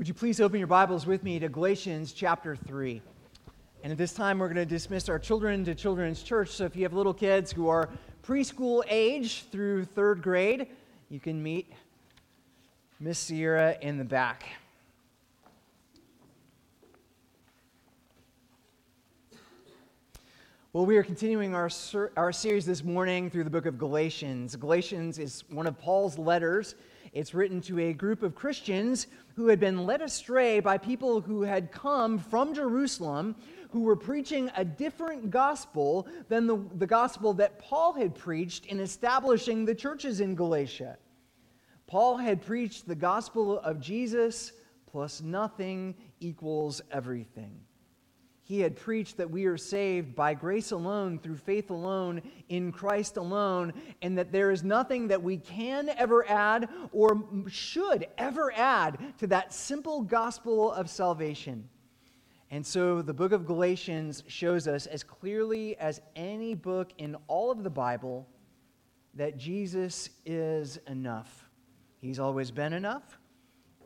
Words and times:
Would 0.00 0.08
you 0.08 0.14
please 0.14 0.40
open 0.40 0.58
your 0.58 0.66
Bibles 0.66 1.04
with 1.04 1.22
me 1.22 1.38
to 1.40 1.50
Galatians 1.50 2.14
chapter 2.14 2.56
3? 2.56 3.02
And 3.82 3.92
at 3.92 3.98
this 3.98 4.14
time, 4.14 4.38
we're 4.38 4.46
going 4.46 4.56
to 4.56 4.64
dismiss 4.64 5.10
our 5.10 5.18
children 5.18 5.62
to 5.66 5.74
Children's 5.74 6.22
Church. 6.22 6.48
So 6.48 6.64
if 6.64 6.74
you 6.74 6.84
have 6.84 6.94
little 6.94 7.12
kids 7.12 7.52
who 7.52 7.68
are 7.68 7.90
preschool 8.22 8.82
age 8.88 9.44
through 9.52 9.84
third 9.84 10.22
grade, 10.22 10.68
you 11.10 11.20
can 11.20 11.42
meet 11.42 11.70
Miss 12.98 13.18
Sierra 13.18 13.76
in 13.82 13.98
the 13.98 14.04
back. 14.04 14.44
Well, 20.72 20.86
we 20.86 20.96
are 20.96 21.02
continuing 21.02 21.54
our, 21.54 21.68
our 22.16 22.32
series 22.32 22.64
this 22.64 22.82
morning 22.82 23.28
through 23.28 23.44
the 23.44 23.50
book 23.50 23.66
of 23.66 23.76
Galatians. 23.76 24.56
Galatians 24.56 25.18
is 25.18 25.44
one 25.50 25.66
of 25.66 25.78
Paul's 25.78 26.16
letters. 26.16 26.74
It's 27.12 27.34
written 27.34 27.60
to 27.62 27.80
a 27.80 27.92
group 27.92 28.22
of 28.22 28.34
Christians 28.34 29.08
who 29.34 29.48
had 29.48 29.58
been 29.58 29.84
led 29.84 30.00
astray 30.00 30.60
by 30.60 30.78
people 30.78 31.20
who 31.20 31.42
had 31.42 31.72
come 31.72 32.18
from 32.18 32.54
Jerusalem 32.54 33.34
who 33.70 33.80
were 33.82 33.96
preaching 33.96 34.50
a 34.56 34.64
different 34.64 35.30
gospel 35.30 36.06
than 36.28 36.46
the, 36.46 36.58
the 36.76 36.86
gospel 36.86 37.32
that 37.34 37.58
Paul 37.58 37.94
had 37.94 38.14
preached 38.14 38.66
in 38.66 38.80
establishing 38.80 39.64
the 39.64 39.74
churches 39.74 40.20
in 40.20 40.34
Galatia. 40.34 40.98
Paul 41.86 42.16
had 42.16 42.42
preached 42.42 42.86
the 42.86 42.94
gospel 42.94 43.58
of 43.58 43.80
Jesus 43.80 44.52
plus 44.86 45.20
nothing 45.20 45.94
equals 46.20 46.80
everything 46.92 47.60
he 48.50 48.58
had 48.58 48.74
preached 48.74 49.16
that 49.18 49.30
we 49.30 49.44
are 49.44 49.56
saved 49.56 50.16
by 50.16 50.34
grace 50.34 50.72
alone, 50.72 51.20
through 51.20 51.36
faith 51.36 51.70
alone, 51.70 52.20
in 52.48 52.72
Christ 52.72 53.16
alone, 53.16 53.72
and 54.02 54.18
that 54.18 54.32
there 54.32 54.50
is 54.50 54.64
nothing 54.64 55.06
that 55.06 55.22
we 55.22 55.36
can 55.36 55.88
ever 55.90 56.28
add 56.28 56.68
or 56.90 57.22
should 57.46 58.08
ever 58.18 58.52
add 58.56 58.98
to 59.18 59.28
that 59.28 59.52
simple 59.52 60.02
gospel 60.02 60.72
of 60.72 60.90
salvation. 60.90 61.68
And 62.50 62.66
so 62.66 63.02
the 63.02 63.14
book 63.14 63.30
of 63.30 63.46
Galatians 63.46 64.24
shows 64.26 64.66
us 64.66 64.86
as 64.86 65.04
clearly 65.04 65.76
as 65.76 66.00
any 66.16 66.56
book 66.56 66.90
in 66.98 67.14
all 67.28 67.52
of 67.52 67.62
the 67.62 67.70
Bible 67.70 68.26
that 69.14 69.38
Jesus 69.38 70.10
is 70.26 70.76
enough. 70.88 71.48
He's 72.00 72.18
always 72.18 72.50
been 72.50 72.72
enough, 72.72 73.16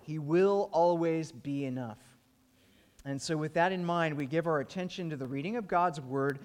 He 0.05 0.19
will 0.19 0.71
always 0.73 1.33
be 1.33 1.67
enough. 1.67 1.99
And 3.07 3.21
so, 3.21 3.37
with 3.37 3.53
that 3.55 3.71
in 3.71 3.85
mind, 3.85 4.17
we 4.17 4.25
give 4.25 4.47
our 4.47 4.61
attention 4.61 5.11
to 5.11 5.17
the 5.17 5.27
reading 5.27 5.57
of 5.57 5.69
God's 5.69 6.01
word. 6.01 6.39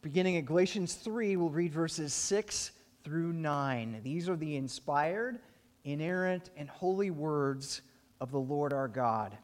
Beginning 0.00 0.36
at 0.36 0.46
Galatians 0.46 0.94
3, 0.94 1.36
we'll 1.36 1.48
read 1.48 1.72
verses 1.72 2.12
6 2.12 2.72
through 3.04 3.32
9. 3.32 4.00
These 4.02 4.28
are 4.28 4.36
the 4.36 4.56
inspired, 4.56 5.38
inerrant, 5.84 6.50
and 6.56 6.68
holy 6.68 7.10
words 7.10 7.82
of 8.20 8.32
the 8.32 8.40
Lord 8.40 8.72
our 8.72 8.88
God. 8.88 9.36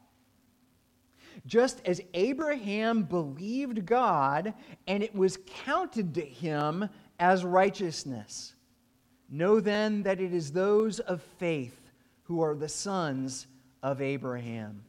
Just 1.46 1.80
as 1.84 2.00
Abraham 2.14 3.04
believed 3.04 3.86
God, 3.86 4.52
and 4.88 5.02
it 5.04 5.14
was 5.14 5.38
counted 5.64 6.14
to 6.14 6.22
him 6.22 6.88
as 7.20 7.44
righteousness, 7.44 8.54
know 9.30 9.60
then 9.60 10.02
that 10.02 10.20
it 10.20 10.34
is 10.34 10.50
those 10.50 10.98
of 10.98 11.22
faith 11.38 11.92
who 12.24 12.40
are 12.40 12.56
the 12.56 12.68
sons 12.68 13.46
of 13.80 14.00
Abraham 14.02 14.82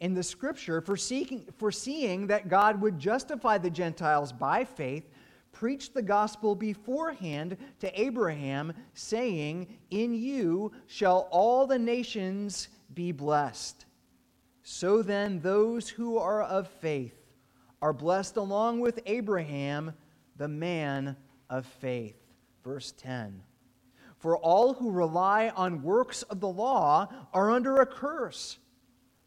in 0.00 0.14
the 0.14 0.22
scripture, 0.22 0.80
foreseeing, 0.80 1.46
foreseeing 1.58 2.26
that 2.26 2.48
God 2.48 2.80
would 2.80 2.98
justify 2.98 3.58
the 3.58 3.70
Gentiles 3.70 4.32
by 4.32 4.64
faith, 4.64 5.08
preached 5.52 5.94
the 5.94 6.02
gospel 6.02 6.54
beforehand 6.54 7.56
to 7.80 8.00
Abraham, 8.00 8.72
saying, 8.94 9.66
In 9.90 10.14
you 10.14 10.72
shall 10.86 11.28
all 11.30 11.66
the 11.66 11.78
nations 11.78 12.68
be 12.94 13.10
blessed. 13.10 13.86
So 14.62 15.00
then, 15.00 15.40
those 15.40 15.88
who 15.88 16.18
are 16.18 16.42
of 16.42 16.68
faith 16.68 17.14
are 17.80 17.92
blessed 17.92 18.36
along 18.36 18.80
with 18.80 19.00
Abraham, 19.06 19.92
the 20.36 20.48
man 20.48 21.16
of 21.48 21.64
faith. 21.64 22.16
Verse 22.64 22.92
10. 22.98 23.42
For 24.18 24.36
all 24.36 24.74
who 24.74 24.90
rely 24.90 25.50
on 25.50 25.82
works 25.82 26.22
of 26.24 26.40
the 26.40 26.48
law 26.48 27.08
are 27.32 27.50
under 27.50 27.76
a 27.76 27.86
curse. 27.86 28.58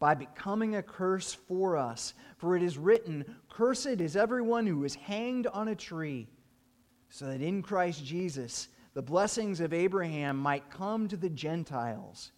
by 0.00 0.14
becoming 0.14 0.74
a 0.74 0.82
curse 0.82 1.32
for 1.32 1.76
us. 1.76 2.14
For 2.38 2.56
it 2.56 2.62
is 2.64 2.76
written, 2.76 3.24
Cursed 3.48 4.00
is 4.00 4.16
everyone 4.16 4.66
who 4.66 4.82
is 4.82 4.96
hanged 4.96 5.46
on 5.46 5.68
a 5.68 5.76
tree, 5.76 6.26
so 7.08 7.26
that 7.26 7.42
in 7.42 7.62
Christ 7.62 8.04
Jesus 8.04 8.68
the 8.94 9.02
blessings 9.02 9.60
of 9.60 9.72
Abraham 9.72 10.36
might 10.36 10.68
come 10.70 11.06
to 11.08 11.16
the 11.16 11.30
Gentiles, 11.30 12.32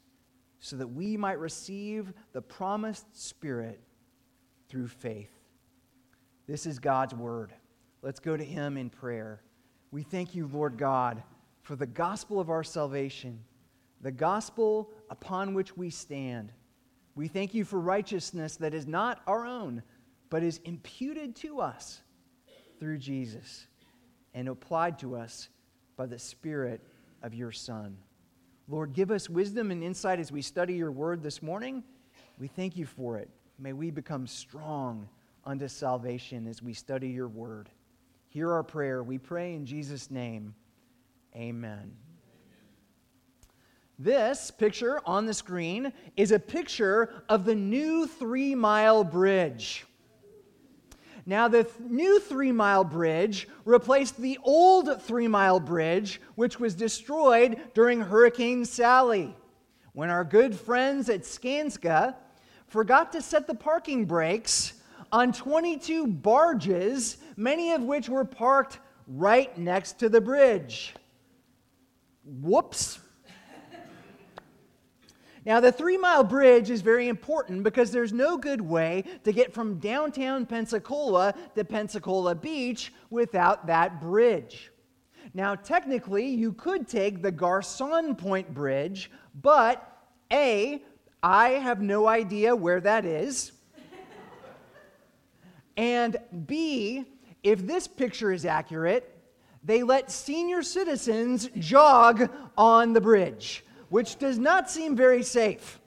so 0.60 0.76
that 0.76 0.88
we 0.88 1.16
might 1.16 1.38
receive 1.38 2.12
the 2.32 2.42
promised 2.42 3.06
Spirit 3.16 3.80
through 4.68 4.88
faith. 4.88 5.30
This 6.46 6.66
is 6.66 6.78
God's 6.78 7.14
word. 7.14 7.52
Let's 8.02 8.20
go 8.20 8.36
to 8.36 8.44
Him 8.44 8.76
in 8.76 8.90
prayer. 8.90 9.42
We 9.92 10.02
thank 10.02 10.34
you, 10.34 10.50
Lord 10.52 10.76
God, 10.76 11.22
for 11.62 11.76
the 11.76 11.86
gospel 11.86 12.40
of 12.40 12.50
our 12.50 12.64
salvation, 12.64 13.38
the 14.00 14.10
gospel 14.10 14.90
upon 15.10 15.54
which 15.54 15.76
we 15.76 15.90
stand. 15.90 16.52
We 17.14 17.28
thank 17.28 17.54
you 17.54 17.64
for 17.64 17.78
righteousness 17.78 18.56
that 18.56 18.74
is 18.74 18.86
not 18.86 19.20
our 19.26 19.44
own, 19.44 19.82
but 20.30 20.42
is 20.42 20.60
imputed 20.64 21.36
to 21.36 21.60
us 21.60 22.00
through 22.80 22.98
Jesus 22.98 23.66
and 24.34 24.48
applied 24.48 24.98
to 25.00 25.16
us 25.16 25.48
by 25.96 26.06
the 26.06 26.18
Spirit 26.18 26.80
of 27.22 27.34
your 27.34 27.52
Son. 27.52 27.96
Lord, 28.68 28.94
give 28.94 29.10
us 29.10 29.28
wisdom 29.28 29.70
and 29.70 29.82
insight 29.82 30.20
as 30.20 30.32
we 30.32 30.40
study 30.40 30.74
your 30.74 30.92
word 30.92 31.22
this 31.22 31.42
morning. 31.42 31.84
We 32.38 32.48
thank 32.48 32.76
you 32.76 32.86
for 32.86 33.18
it. 33.18 33.28
May 33.58 33.72
we 33.72 33.90
become 33.90 34.26
strong 34.26 35.08
unto 35.44 35.68
salvation 35.68 36.46
as 36.46 36.62
we 36.62 36.72
study 36.72 37.08
your 37.08 37.28
word. 37.28 37.68
Hear 38.28 38.50
our 38.52 38.62
prayer. 38.62 39.02
We 39.02 39.18
pray 39.18 39.54
in 39.54 39.66
Jesus' 39.66 40.10
name. 40.10 40.54
Amen. 41.36 41.92
This 44.02 44.50
picture 44.50 45.00
on 45.06 45.26
the 45.26 45.34
screen 45.34 45.92
is 46.16 46.32
a 46.32 46.38
picture 46.40 47.22
of 47.28 47.44
the 47.44 47.54
new 47.54 48.08
Three 48.08 48.52
Mile 48.52 49.04
Bridge. 49.04 49.86
Now, 51.24 51.46
the 51.46 51.62
th- 51.62 51.78
new 51.78 52.18
Three 52.18 52.50
Mile 52.50 52.82
Bridge 52.82 53.46
replaced 53.64 54.16
the 54.16 54.40
old 54.42 55.00
Three 55.02 55.28
Mile 55.28 55.60
Bridge, 55.60 56.20
which 56.34 56.58
was 56.58 56.74
destroyed 56.74 57.60
during 57.74 58.00
Hurricane 58.00 58.64
Sally, 58.64 59.36
when 59.92 60.10
our 60.10 60.24
good 60.24 60.58
friends 60.58 61.08
at 61.08 61.22
Skanska 61.22 62.16
forgot 62.66 63.12
to 63.12 63.22
set 63.22 63.46
the 63.46 63.54
parking 63.54 64.04
brakes 64.04 64.82
on 65.12 65.32
22 65.32 66.08
barges, 66.08 67.18
many 67.36 67.70
of 67.70 67.82
which 67.82 68.08
were 68.08 68.24
parked 68.24 68.80
right 69.06 69.56
next 69.56 70.00
to 70.00 70.08
the 70.08 70.20
bridge. 70.20 70.92
Whoops. 72.24 72.98
Now, 75.44 75.58
the 75.58 75.72
three 75.72 75.96
mile 75.96 76.22
bridge 76.22 76.70
is 76.70 76.82
very 76.82 77.08
important 77.08 77.64
because 77.64 77.90
there's 77.90 78.12
no 78.12 78.36
good 78.36 78.60
way 78.60 79.04
to 79.24 79.32
get 79.32 79.52
from 79.52 79.78
downtown 79.78 80.46
Pensacola 80.46 81.34
to 81.56 81.64
Pensacola 81.64 82.34
Beach 82.34 82.92
without 83.10 83.66
that 83.66 84.00
bridge. 84.00 84.70
Now, 85.34 85.56
technically, 85.56 86.28
you 86.28 86.52
could 86.52 86.86
take 86.86 87.22
the 87.22 87.32
Garcon 87.32 88.14
Point 88.14 88.54
Bridge, 88.54 89.10
but 89.40 89.84
A, 90.32 90.82
I 91.22 91.50
have 91.50 91.80
no 91.80 92.06
idea 92.06 92.54
where 92.54 92.80
that 92.80 93.04
is. 93.04 93.52
and 95.76 96.16
B, 96.46 97.04
if 97.42 97.66
this 97.66 97.88
picture 97.88 98.30
is 98.30 98.44
accurate, 98.44 99.08
they 99.64 99.82
let 99.82 100.10
senior 100.10 100.62
citizens 100.62 101.48
jog 101.58 102.30
on 102.56 102.92
the 102.92 103.00
bridge 103.00 103.64
which 103.92 104.18
does 104.18 104.38
not 104.38 104.70
seem 104.70 104.96
very 104.96 105.22
safe. 105.22 105.78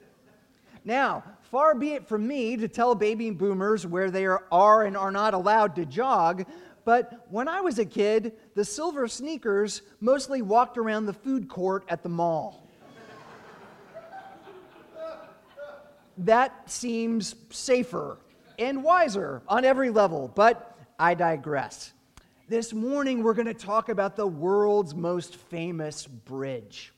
Now, 0.84 1.24
far 1.50 1.74
be 1.74 1.94
it 1.94 2.06
from 2.06 2.24
me 2.24 2.56
to 2.56 2.68
tell 2.68 2.94
baby 2.94 3.32
boomers 3.32 3.84
where 3.84 4.12
they 4.12 4.26
are, 4.26 4.84
and 4.84 4.96
are 4.96 5.10
not 5.10 5.34
allowed 5.34 5.74
to 5.74 5.84
jog, 5.84 6.46
but 6.84 7.26
when 7.30 7.48
I 7.48 7.60
was 7.60 7.80
a 7.80 7.84
kid, 7.84 8.34
the 8.54 8.64
silver 8.64 9.08
sneakers 9.08 9.82
mostly 10.00 10.40
walked 10.40 10.78
around 10.78 11.06
the 11.06 11.12
food 11.12 11.48
court 11.48 11.84
at 11.88 12.04
the 12.04 12.08
mall. 12.08 12.68
that 16.18 16.70
seems 16.70 17.34
safer 17.50 18.18
and 18.56 18.84
wiser 18.84 19.42
on 19.48 19.64
every 19.64 19.90
level, 19.90 20.30
but 20.32 20.78
I 20.96 21.14
digress. 21.14 21.92
This 22.48 22.72
morning, 22.72 23.24
we're 23.24 23.34
going 23.34 23.46
to 23.46 23.52
talk 23.52 23.88
about 23.88 24.14
the 24.14 24.28
world's 24.28 24.94
most 24.94 25.34
famous 25.34 26.06
bridge. 26.06 26.92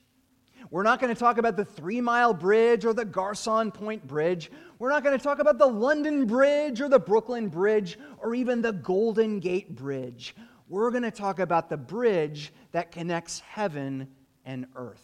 We're 0.71 0.83
not 0.83 1.01
going 1.01 1.15
to 1.15 1.19
talk 1.19 1.39
about 1.39 1.57
the 1.57 1.65
Three 1.65 2.01
Mile 2.01 2.35
Bridge 2.35 2.85
or 2.85 2.93
the 2.93 3.05
Garcon 3.05 3.71
Point 3.71 4.07
Bridge. 4.07 4.51
We're 4.79 4.91
not 4.91 5.03
going 5.03 5.17
to 5.17 5.23
talk 5.23 5.39
about 5.39 5.59
the 5.59 5.67
London 5.67 6.27
Bridge 6.27 6.81
or 6.81 6.89
the 6.89 6.99
Brooklyn 6.99 7.49
Bridge 7.49 7.99
or 8.19 8.35
even 8.35 8.61
the 8.61 8.73
Golden 8.73 9.41
Gate 9.41 9.75
Bridge. 9.75 10.37
We're 10.69 10.91
going 10.91 11.05
to 11.05 11.11
talk 11.11 11.39
about 11.39 11.71
the 11.71 11.79
bridge 11.79 12.53
that 12.73 12.93
connects 12.93 13.41
heaven 13.41 14.09
and 14.45 14.67
earth. 14.77 15.03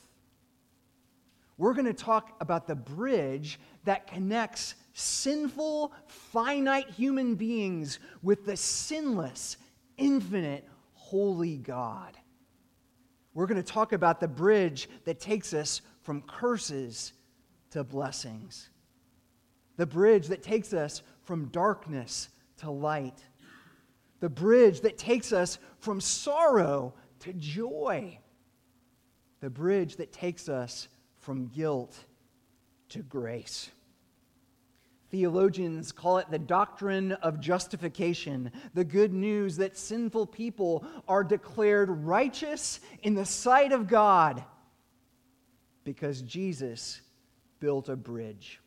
We're 1.56 1.72
going 1.72 1.86
to 1.86 1.94
talk 1.94 2.36
about 2.40 2.66
the 2.66 2.74
bridge 2.74 3.58
that 3.84 4.06
connects 4.06 4.74
sinful, 4.92 5.92
finite 6.06 6.90
human 6.90 7.36
beings 7.36 8.00
with 8.22 8.44
the 8.44 8.56
sinless, 8.56 9.56
infinite, 9.96 10.68
holy 10.92 11.56
God. 11.56 12.18
We're 13.34 13.46
going 13.46 13.62
to 13.62 13.72
talk 13.72 13.92
about 13.92 14.20
the 14.20 14.28
bridge 14.28 14.88
that 15.04 15.20
takes 15.20 15.52
us 15.52 15.82
from 16.02 16.22
curses 16.22 17.12
to 17.70 17.82
blessings, 17.82 18.70
the 19.76 19.86
bridge 19.86 20.28
that 20.28 20.42
takes 20.42 20.72
us 20.72 21.02
from 21.22 21.46
darkness 21.46 22.28
to 22.58 22.70
light, 22.70 23.24
the 24.20 24.28
bridge 24.28 24.82
that 24.82 24.96
takes 24.96 25.32
us 25.32 25.58
from 25.78 26.00
sorrow 26.00 26.94
to 27.20 27.32
joy, 27.32 28.18
the 29.40 29.50
bridge 29.50 29.96
that 29.96 30.12
takes 30.12 30.48
us 30.48 30.88
from 31.18 31.48
guilt 31.48 31.96
to 32.90 33.02
grace. 33.02 33.70
Theologians 35.14 35.92
call 35.92 36.18
it 36.18 36.28
the 36.28 36.40
doctrine 36.40 37.12
of 37.12 37.38
justification, 37.38 38.50
the 38.74 38.82
good 38.82 39.12
news 39.12 39.56
that 39.58 39.78
sinful 39.78 40.26
people 40.26 40.84
are 41.06 41.22
declared 41.22 41.88
righteous 41.88 42.80
in 43.04 43.14
the 43.14 43.24
sight 43.24 43.70
of 43.70 43.86
God 43.86 44.42
because 45.84 46.20
Jesus 46.20 47.00
built 47.60 47.88
a 47.88 47.94
bridge. 47.94 48.60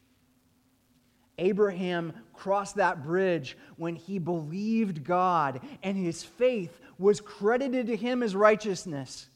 Abraham 1.38 2.14
crossed 2.34 2.78
that 2.78 3.04
bridge 3.04 3.58
when 3.76 3.98
he 3.98 4.18
believed 4.18 5.04
God, 5.04 5.60
and 5.84 5.98
his 5.98 6.24
faith 6.24 6.80
was 6.98 7.20
credited 7.20 7.88
to 7.88 7.98
him 7.98 8.24
as 8.24 8.38
righteousness. 8.38 9.28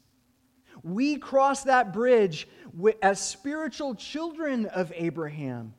We 0.82 1.18
cross 1.18 1.64
that 1.64 1.92
bridge 1.92 2.48
as 3.02 3.20
spiritual 3.20 3.96
children 3.96 4.64
of 4.64 4.90
Abraham 4.96 5.74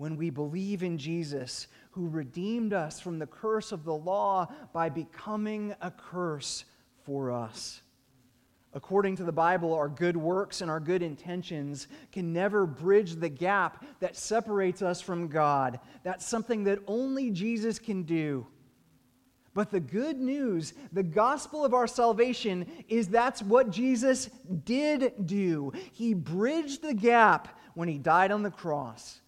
when 0.00 0.16
we 0.16 0.30
believe 0.30 0.82
in 0.82 0.96
Jesus, 0.96 1.66
who 1.90 2.08
redeemed 2.08 2.72
us 2.72 2.98
from 2.98 3.18
the 3.18 3.26
curse 3.26 3.70
of 3.70 3.84
the 3.84 3.94
law 3.94 4.50
by 4.72 4.88
becoming 4.88 5.74
a 5.82 5.90
curse 5.90 6.64
for 7.04 7.30
us. 7.30 7.82
According 8.72 9.16
to 9.16 9.24
the 9.24 9.30
Bible, 9.30 9.74
our 9.74 9.90
good 9.90 10.16
works 10.16 10.62
and 10.62 10.70
our 10.70 10.80
good 10.80 11.02
intentions 11.02 11.86
can 12.12 12.32
never 12.32 12.64
bridge 12.64 13.16
the 13.16 13.28
gap 13.28 13.84
that 14.00 14.16
separates 14.16 14.80
us 14.80 15.02
from 15.02 15.28
God. 15.28 15.78
That's 16.02 16.24
something 16.24 16.64
that 16.64 16.78
only 16.86 17.30
Jesus 17.30 17.78
can 17.78 18.04
do. 18.04 18.46
But 19.52 19.70
the 19.70 19.80
good 19.80 20.18
news, 20.18 20.72
the 20.94 21.02
gospel 21.02 21.62
of 21.62 21.74
our 21.74 21.86
salvation, 21.86 22.64
is 22.88 23.08
that's 23.08 23.42
what 23.42 23.68
Jesus 23.68 24.30
did 24.64 25.26
do. 25.26 25.74
He 25.92 26.14
bridged 26.14 26.80
the 26.80 26.94
gap 26.94 27.60
when 27.74 27.88
he 27.88 27.98
died 27.98 28.32
on 28.32 28.42
the 28.42 28.50
cross 28.50 29.19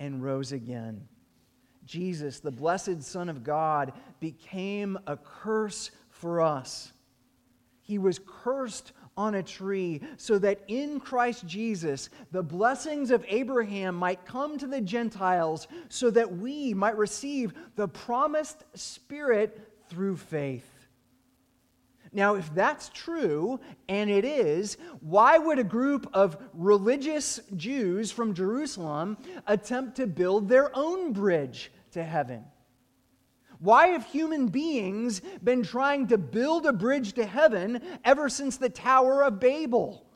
and 0.00 0.24
rose 0.24 0.50
again. 0.50 1.06
Jesus, 1.84 2.40
the 2.40 2.50
blessed 2.50 3.02
Son 3.02 3.28
of 3.28 3.44
God, 3.44 3.92
became 4.18 4.98
a 5.06 5.16
curse 5.16 5.92
for 6.08 6.40
us. 6.40 6.92
He 7.82 7.98
was 7.98 8.18
cursed 8.26 8.92
on 9.16 9.34
a 9.34 9.42
tree 9.42 10.00
so 10.16 10.38
that 10.38 10.60
in 10.68 10.98
Christ 10.98 11.46
Jesus 11.46 12.08
the 12.30 12.42
blessings 12.42 13.10
of 13.10 13.24
Abraham 13.28 13.94
might 13.94 14.24
come 14.24 14.56
to 14.58 14.66
the 14.66 14.80
Gentiles 14.80 15.68
so 15.88 16.10
that 16.10 16.38
we 16.38 16.72
might 16.72 16.96
receive 16.96 17.52
the 17.76 17.88
promised 17.88 18.64
Spirit 18.74 19.68
through 19.88 20.16
faith. 20.16 20.79
Now, 22.12 22.34
if 22.34 22.52
that's 22.54 22.88
true, 22.88 23.60
and 23.88 24.10
it 24.10 24.24
is, 24.24 24.76
why 25.00 25.38
would 25.38 25.58
a 25.58 25.64
group 25.64 26.10
of 26.12 26.36
religious 26.52 27.40
Jews 27.56 28.10
from 28.10 28.34
Jerusalem 28.34 29.16
attempt 29.46 29.96
to 29.96 30.06
build 30.06 30.48
their 30.48 30.76
own 30.76 31.12
bridge 31.12 31.70
to 31.92 32.02
heaven? 32.02 32.44
Why 33.60 33.88
have 33.88 34.06
human 34.06 34.48
beings 34.48 35.20
been 35.44 35.62
trying 35.62 36.08
to 36.08 36.18
build 36.18 36.66
a 36.66 36.72
bridge 36.72 37.12
to 37.12 37.26
heaven 37.26 37.80
ever 38.04 38.28
since 38.28 38.56
the 38.56 38.70
Tower 38.70 39.22
of 39.22 39.38
Babel? 39.38 40.06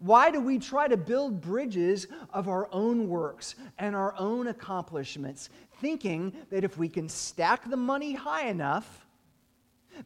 Why 0.00 0.32
do 0.32 0.40
we 0.40 0.58
try 0.58 0.88
to 0.88 0.96
build 0.96 1.40
bridges 1.40 2.08
of 2.32 2.48
our 2.48 2.68
own 2.72 3.08
works 3.08 3.54
and 3.78 3.94
our 3.94 4.14
own 4.18 4.48
accomplishments, 4.48 5.48
thinking 5.80 6.32
that 6.50 6.64
if 6.64 6.76
we 6.76 6.88
can 6.88 7.08
stack 7.08 7.70
the 7.70 7.76
money 7.76 8.12
high 8.12 8.48
enough, 8.48 9.06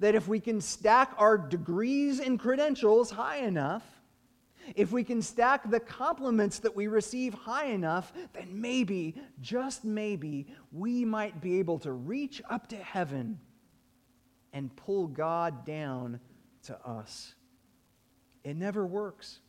that 0.00 0.14
if 0.14 0.28
we 0.28 0.40
can 0.40 0.60
stack 0.60 1.12
our 1.18 1.38
degrees 1.38 2.20
and 2.20 2.38
credentials 2.38 3.10
high 3.10 3.38
enough, 3.38 3.82
if 4.74 4.90
we 4.90 5.04
can 5.04 5.22
stack 5.22 5.70
the 5.70 5.78
compliments 5.78 6.58
that 6.60 6.74
we 6.74 6.88
receive 6.88 7.34
high 7.34 7.66
enough, 7.66 8.12
then 8.32 8.60
maybe, 8.60 9.14
just 9.40 9.84
maybe, 9.84 10.48
we 10.72 11.04
might 11.04 11.40
be 11.40 11.58
able 11.60 11.78
to 11.80 11.92
reach 11.92 12.42
up 12.50 12.68
to 12.68 12.76
heaven 12.76 13.38
and 14.52 14.74
pull 14.74 15.06
God 15.06 15.64
down 15.64 16.18
to 16.64 16.76
us. 16.86 17.34
It 18.42 18.56
never 18.56 18.86
works. 18.86 19.40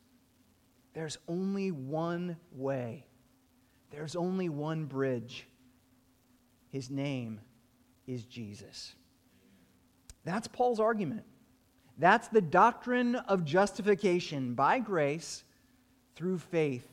There's 0.94 1.18
only 1.28 1.72
one 1.72 2.38
way, 2.51 3.06
there's 3.92 4.16
only 4.16 4.50
one 4.50 4.86
bridge. 4.86 5.48
His 6.69 6.90
name 6.90 7.40
is 8.06 8.24
Jesus. 8.25 8.94
That's 10.27 10.50
Paul's 10.50 10.81
argument. 10.81 11.24
That's 11.97 12.27
the 12.27 12.41
doctrine 12.41 13.15
of 13.15 13.45
justification 13.45 14.56
by 14.56 14.79
grace 14.79 15.45
through 16.15 16.39
faith 16.39 16.85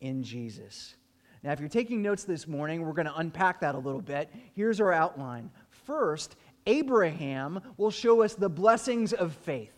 in 0.00 0.22
Jesus. 0.22 0.94
Now, 1.42 1.52
if 1.52 1.60
you're 1.60 1.68
taking 1.68 2.00
notes 2.00 2.24
this 2.24 2.48
morning, 2.48 2.80
we're 2.80 2.94
going 2.94 3.04
to 3.04 3.18
unpack 3.18 3.60
that 3.60 3.74
a 3.74 3.78
little 3.78 4.00
bit. 4.00 4.30
Here's 4.54 4.80
our 4.80 4.94
outline. 4.94 5.50
First, 5.68 6.36
Abraham 6.66 7.60
will 7.76 7.90
show 7.90 8.22
us 8.22 8.32
the 8.32 8.48
blessings 8.48 9.12
of 9.12 9.34
faith. 9.34 9.76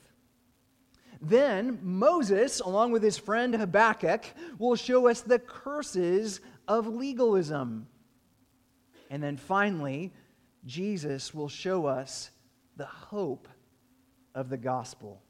Then, 1.21 1.81
Moses, 1.83 2.61
along 2.61 2.93
with 2.93 3.03
his 3.03 3.19
friend 3.19 3.53
Habakkuk, 3.53 4.27
will 4.61 4.77
show 4.77 5.09
us 5.09 5.23
the 5.23 5.41
curses 5.41 6.41
of 6.69 6.87
legalism. 6.87 7.89
And 9.11 9.21
then 9.21 9.37
finally, 9.37 10.13
Jesus 10.65 11.35
will 11.35 11.49
show 11.49 11.87
us 11.87 12.31
the 12.77 12.87
hope 12.87 13.49
of 14.35 14.49
the 14.49 14.57
gospel. 14.57 15.23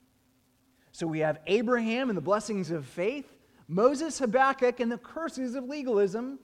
So 0.92 1.06
we 1.06 1.20
have 1.20 1.38
Abraham 1.46 2.08
and 2.08 2.16
the 2.16 2.22
blessings 2.22 2.70
of 2.70 2.86
faith, 2.86 3.26
Moses, 3.68 4.18
Habakkuk, 4.18 4.80
and 4.80 4.90
the 4.90 4.98
curses 4.98 5.54
of 5.54 5.64
legalism, 5.64 6.38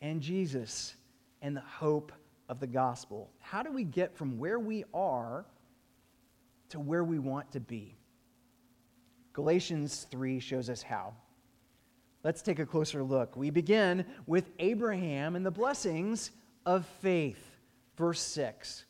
and 0.00 0.20
Jesus 0.20 0.94
and 1.42 1.56
the 1.56 1.62
hope 1.62 2.12
of 2.48 2.60
the 2.60 2.66
gospel. 2.66 3.30
How 3.38 3.62
do 3.62 3.70
we 3.70 3.84
get 3.84 4.16
from 4.16 4.38
where 4.38 4.58
we 4.58 4.84
are 4.92 5.46
to 6.70 6.80
where 6.80 7.04
we 7.04 7.18
want 7.18 7.52
to 7.52 7.60
be? 7.60 7.96
Galatians 9.32 10.06
3 10.10 10.40
shows 10.40 10.68
us 10.68 10.82
how. 10.82 11.14
Let's 12.24 12.42
take 12.42 12.58
a 12.58 12.66
closer 12.66 13.02
look. 13.02 13.36
We 13.36 13.50
begin 13.50 14.04
with 14.26 14.50
Abraham 14.58 15.36
and 15.36 15.46
the 15.46 15.50
blessings 15.50 16.32
of 16.66 16.84
faith. 17.00 17.56
Verse 17.96 18.20
6. 18.20 18.84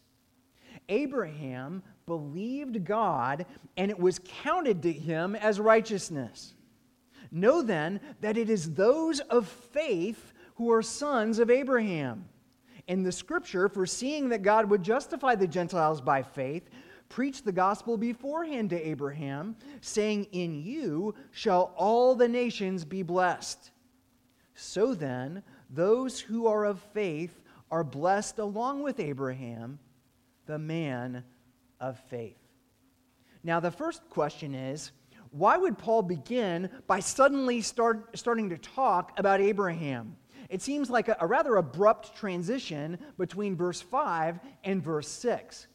Abraham 0.90 1.82
believed 2.06 2.84
God, 2.84 3.46
and 3.76 3.90
it 3.90 3.98
was 3.98 4.20
counted 4.42 4.82
to 4.82 4.92
him 4.92 5.34
as 5.34 5.58
righteousness. 5.58 6.54
Know 7.30 7.62
then 7.62 8.00
that 8.20 8.36
it 8.36 8.50
is 8.50 8.74
those 8.74 9.20
of 9.20 9.46
faith 9.46 10.32
who 10.56 10.70
are 10.72 10.82
sons 10.82 11.38
of 11.38 11.48
Abraham. 11.48 12.28
In 12.88 13.04
the 13.04 13.12
scripture, 13.12 13.68
foreseeing 13.68 14.28
that 14.30 14.42
God 14.42 14.68
would 14.68 14.82
justify 14.82 15.36
the 15.36 15.46
Gentiles 15.46 16.00
by 16.00 16.22
faith, 16.22 16.68
preached 17.08 17.44
the 17.44 17.52
gospel 17.52 17.96
beforehand 17.96 18.70
to 18.70 18.88
Abraham, 18.88 19.56
saying, 19.80 20.26
In 20.32 20.60
you 20.60 21.14
shall 21.30 21.72
all 21.76 22.16
the 22.16 22.28
nations 22.28 22.84
be 22.84 23.02
blessed. 23.02 23.70
So 24.54 24.94
then, 24.94 25.42
those 25.70 26.18
who 26.18 26.48
are 26.48 26.64
of 26.64 26.80
faith 26.92 27.42
are 27.70 27.84
blessed 27.84 28.40
along 28.40 28.82
with 28.82 28.98
Abraham 28.98 29.78
the 30.50 30.58
man 30.58 31.22
of 31.78 31.96
faith. 32.10 32.36
Now, 33.44 33.60
the 33.60 33.70
first 33.70 34.02
question 34.10 34.54
is 34.54 34.90
why 35.30 35.56
would 35.56 35.78
Paul 35.78 36.02
begin 36.02 36.68
by 36.88 36.98
suddenly 36.98 37.60
start, 37.60 38.18
starting 38.18 38.50
to 38.50 38.58
talk 38.58 39.16
about 39.16 39.40
Abraham? 39.40 40.16
It 40.48 40.60
seems 40.60 40.90
like 40.90 41.06
a, 41.06 41.16
a 41.20 41.26
rather 41.26 41.54
abrupt 41.54 42.16
transition 42.16 42.98
between 43.16 43.54
verse 43.54 43.80
5 43.80 44.40
and 44.64 44.82
verse 44.82 45.06
6. 45.06 45.68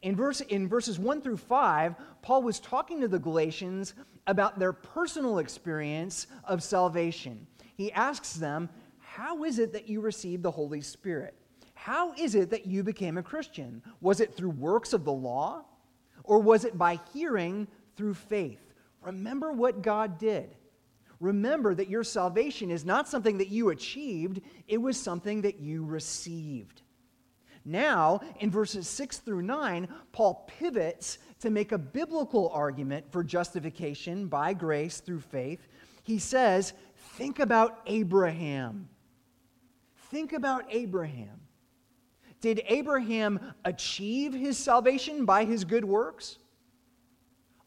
In, 0.00 0.16
verse, 0.16 0.40
in 0.40 0.66
verses 0.66 0.98
1 0.98 1.20
through 1.20 1.36
5, 1.36 1.94
Paul 2.22 2.42
was 2.42 2.58
talking 2.58 3.02
to 3.02 3.08
the 3.08 3.18
Galatians 3.18 3.92
about 4.26 4.58
their 4.58 4.72
personal 4.72 5.38
experience 5.40 6.26
of 6.44 6.62
salvation. 6.62 7.46
He 7.76 7.92
asks 7.92 8.32
them, 8.32 8.70
How 8.98 9.44
is 9.44 9.58
it 9.58 9.74
that 9.74 9.90
you 9.90 10.00
received 10.00 10.42
the 10.42 10.50
Holy 10.50 10.80
Spirit? 10.80 11.34
How 11.86 12.14
is 12.14 12.34
it 12.34 12.50
that 12.50 12.66
you 12.66 12.82
became 12.82 13.16
a 13.16 13.22
Christian? 13.22 13.80
Was 14.00 14.18
it 14.18 14.34
through 14.34 14.50
works 14.50 14.92
of 14.92 15.04
the 15.04 15.12
law? 15.12 15.62
Or 16.24 16.40
was 16.40 16.64
it 16.64 16.76
by 16.76 16.98
hearing 17.12 17.68
through 17.94 18.14
faith? 18.14 18.74
Remember 19.02 19.52
what 19.52 19.82
God 19.82 20.18
did. 20.18 20.56
Remember 21.20 21.76
that 21.76 21.88
your 21.88 22.02
salvation 22.02 22.72
is 22.72 22.84
not 22.84 23.08
something 23.08 23.38
that 23.38 23.50
you 23.50 23.68
achieved, 23.68 24.40
it 24.66 24.78
was 24.78 24.98
something 24.98 25.42
that 25.42 25.60
you 25.60 25.84
received. 25.84 26.82
Now, 27.64 28.20
in 28.40 28.50
verses 28.50 28.88
6 28.88 29.18
through 29.18 29.42
9, 29.42 29.86
Paul 30.10 30.50
pivots 30.58 31.18
to 31.38 31.50
make 31.50 31.70
a 31.70 31.78
biblical 31.78 32.48
argument 32.48 33.12
for 33.12 33.22
justification 33.22 34.26
by 34.26 34.54
grace 34.54 34.98
through 34.98 35.20
faith. 35.20 35.68
He 36.02 36.18
says, 36.18 36.72
Think 37.12 37.38
about 37.38 37.78
Abraham. 37.86 38.88
Think 40.10 40.32
about 40.32 40.64
Abraham. 40.68 41.45
Did 42.40 42.62
Abraham 42.68 43.40
achieve 43.64 44.32
his 44.32 44.58
salvation 44.58 45.24
by 45.24 45.44
his 45.44 45.64
good 45.64 45.84
works? 45.84 46.38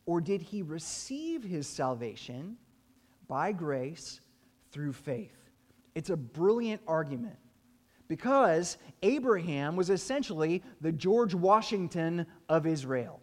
Or 0.06 0.22
did 0.22 0.42
he 0.42 0.62
receive 0.62 1.44
his 1.44 1.68
salvation 1.68 2.58
by 3.28 3.52
grace 3.52 4.22
through 4.72 4.94
faith? 4.94 5.38
It's 5.96 6.10
a 6.10 6.18
brilliant 6.18 6.82
argument 6.88 7.38
because 8.08 8.78
Abraham 9.04 9.76
was 9.76 9.90
essentially 9.90 10.64
the 10.82 10.92
George 10.92 11.36
Washington 11.36 12.26
of 12.50 12.66
Israel. 12.66 13.22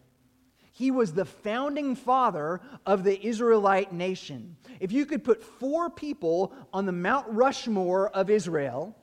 He 0.72 0.90
was 0.90 1.12
the 1.12 1.24
founding 1.24 1.96
father 1.96 2.60
of 2.84 3.02
the 3.02 3.26
Israelite 3.26 3.92
nation. 3.92 4.56
If 4.78 4.92
you 4.92 5.06
could 5.06 5.24
put 5.24 5.42
four 5.42 5.88
people 5.88 6.52
on 6.72 6.86
the 6.86 6.92
Mount 6.92 7.26
Rushmore 7.30 8.10
of 8.10 8.28
Israel, 8.30 8.94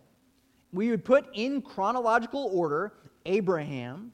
we 0.74 0.90
would 0.90 1.06
put 1.06 1.26
in 1.34 1.62
chronological 1.62 2.50
order 2.52 2.94
Abraham, 3.26 4.12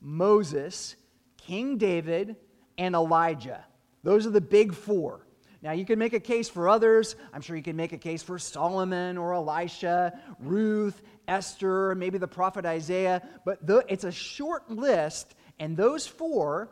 Moses, 0.00 0.94
King 1.36 1.78
David, 1.78 2.36
and 2.78 2.94
Elijah. 2.94 3.64
Those 4.04 4.26
are 4.26 4.30
the 4.30 4.40
big 4.40 4.74
four. 4.74 5.26
Now, 5.62 5.72
you 5.72 5.86
can 5.86 5.98
make 5.98 6.12
a 6.12 6.20
case 6.20 6.48
for 6.48 6.68
others. 6.68 7.16
I'm 7.32 7.40
sure 7.40 7.56
you 7.56 7.62
can 7.62 7.74
make 7.74 7.94
a 7.94 7.98
case 7.98 8.22
for 8.22 8.38
Solomon 8.38 9.16
or 9.16 9.32
Elisha, 9.32 10.20
Ruth, 10.38 11.00
Esther, 11.26 11.94
maybe 11.94 12.18
the 12.18 12.28
prophet 12.28 12.66
Isaiah, 12.66 13.26
but 13.46 13.66
the, 13.66 13.82
it's 13.88 14.04
a 14.04 14.12
short 14.12 14.70
list, 14.70 15.34
and 15.58 15.74
those 15.74 16.06
four 16.06 16.70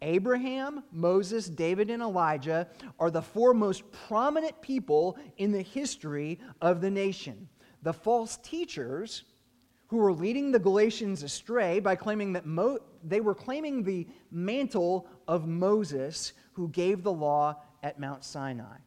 Abraham, 0.00 0.84
Moses, 0.92 1.48
David, 1.48 1.90
and 1.90 2.00
Elijah 2.00 2.68
are 3.00 3.10
the 3.10 3.22
four 3.22 3.52
most 3.52 3.90
prominent 3.90 4.62
people 4.62 5.18
in 5.36 5.50
the 5.50 5.62
history 5.62 6.38
of 6.60 6.80
the 6.80 6.90
nation. 6.90 7.48
The 7.82 7.92
false 7.92 8.36
teachers 8.38 9.24
who 9.88 9.96
were 9.96 10.12
leading 10.12 10.52
the 10.52 10.58
Galatians 10.58 11.22
astray 11.22 11.80
by 11.80 11.96
claiming 11.96 12.32
that 12.34 12.46
Mo- 12.46 12.80
they 13.02 13.20
were 13.20 13.34
claiming 13.34 13.82
the 13.82 14.06
mantle 14.30 15.06
of 15.26 15.46
Moses 15.46 16.32
who 16.52 16.68
gave 16.68 17.02
the 17.02 17.12
law 17.12 17.56
at 17.82 17.98
Mount 17.98 18.24
Sinai. 18.24 18.78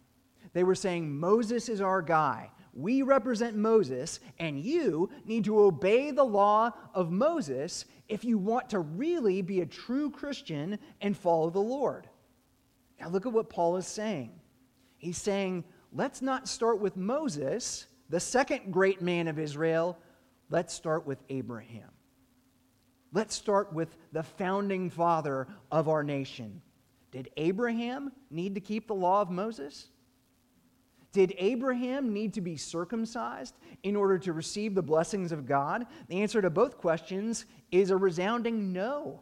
They 0.54 0.64
were 0.64 0.76
saying, 0.76 1.18
Moses 1.18 1.70
is 1.70 1.82
our 1.82 2.02
guy. 2.02 2.52
We 2.74 3.02
represent 3.02 3.56
Moses, 3.56 4.20
and 4.40 4.60
you 4.60 5.10
need 5.26 5.46
to 5.46 5.60
obey 5.60 6.12
the 6.12 6.24
law 6.24 6.72
of 6.94 7.12
Moses 7.12 7.86
if 8.08 8.24
you 8.24 8.38
want 8.38 8.70
to 8.70 8.80
really 8.80 9.42
be 9.42 9.62
a 9.62 9.66
true 9.66 10.10
Christian 10.10 10.78
and 11.02 11.18
follow 11.18 11.50
the 11.50 11.60
Lord. 11.60 12.08
Now, 13.00 13.10
look 13.10 13.26
at 13.26 13.34
what 13.34 13.50
Paul 13.50 13.78
is 13.78 13.88
saying. 13.88 14.32
He's 14.98 15.18
saying, 15.18 15.64
let's 15.92 16.22
not 16.22 16.48
start 16.48 16.80
with 16.80 16.96
Moses, 16.96 17.88
the 18.12 18.20
second 18.20 18.72
great 18.72 19.02
man 19.02 19.28
of 19.28 19.40
Israel. 19.40 19.98
Let's 20.50 20.74
start 20.74 21.08
with 21.08 21.24
Abraham. 21.30 21.90
Let's 23.14 23.34
start 23.34 23.74
with 23.74 23.96
the 24.12 24.22
founding 24.22 24.90
father 24.90 25.48
of 25.72 25.88
our 25.88 26.04
nation. 26.04 26.62
Did 27.12 27.30
Abraham 27.38 28.12
need 28.30 28.56
to 28.56 28.62
keep 28.62 28.88
the 28.88 28.94
law 28.94 29.22
of 29.22 29.32
Moses? 29.32 29.88
Did 31.14 31.34
Abraham 31.38 32.14
need 32.14 32.34
to 32.34 32.42
be 32.42 32.58
circumcised 32.58 33.56
in 33.84 33.96
order 33.96 34.18
to 34.20 34.34
receive 34.34 34.76
the 34.76 34.82
blessings 34.82 35.32
of 35.32 35.46
God? 35.46 35.86
The 36.10 36.22
answer 36.22 36.42
to 36.42 36.50
both 36.50 36.78
questions 36.78 37.46
is 37.72 37.92
a 37.92 37.98
resounding 37.98 38.74
no. 38.74 39.22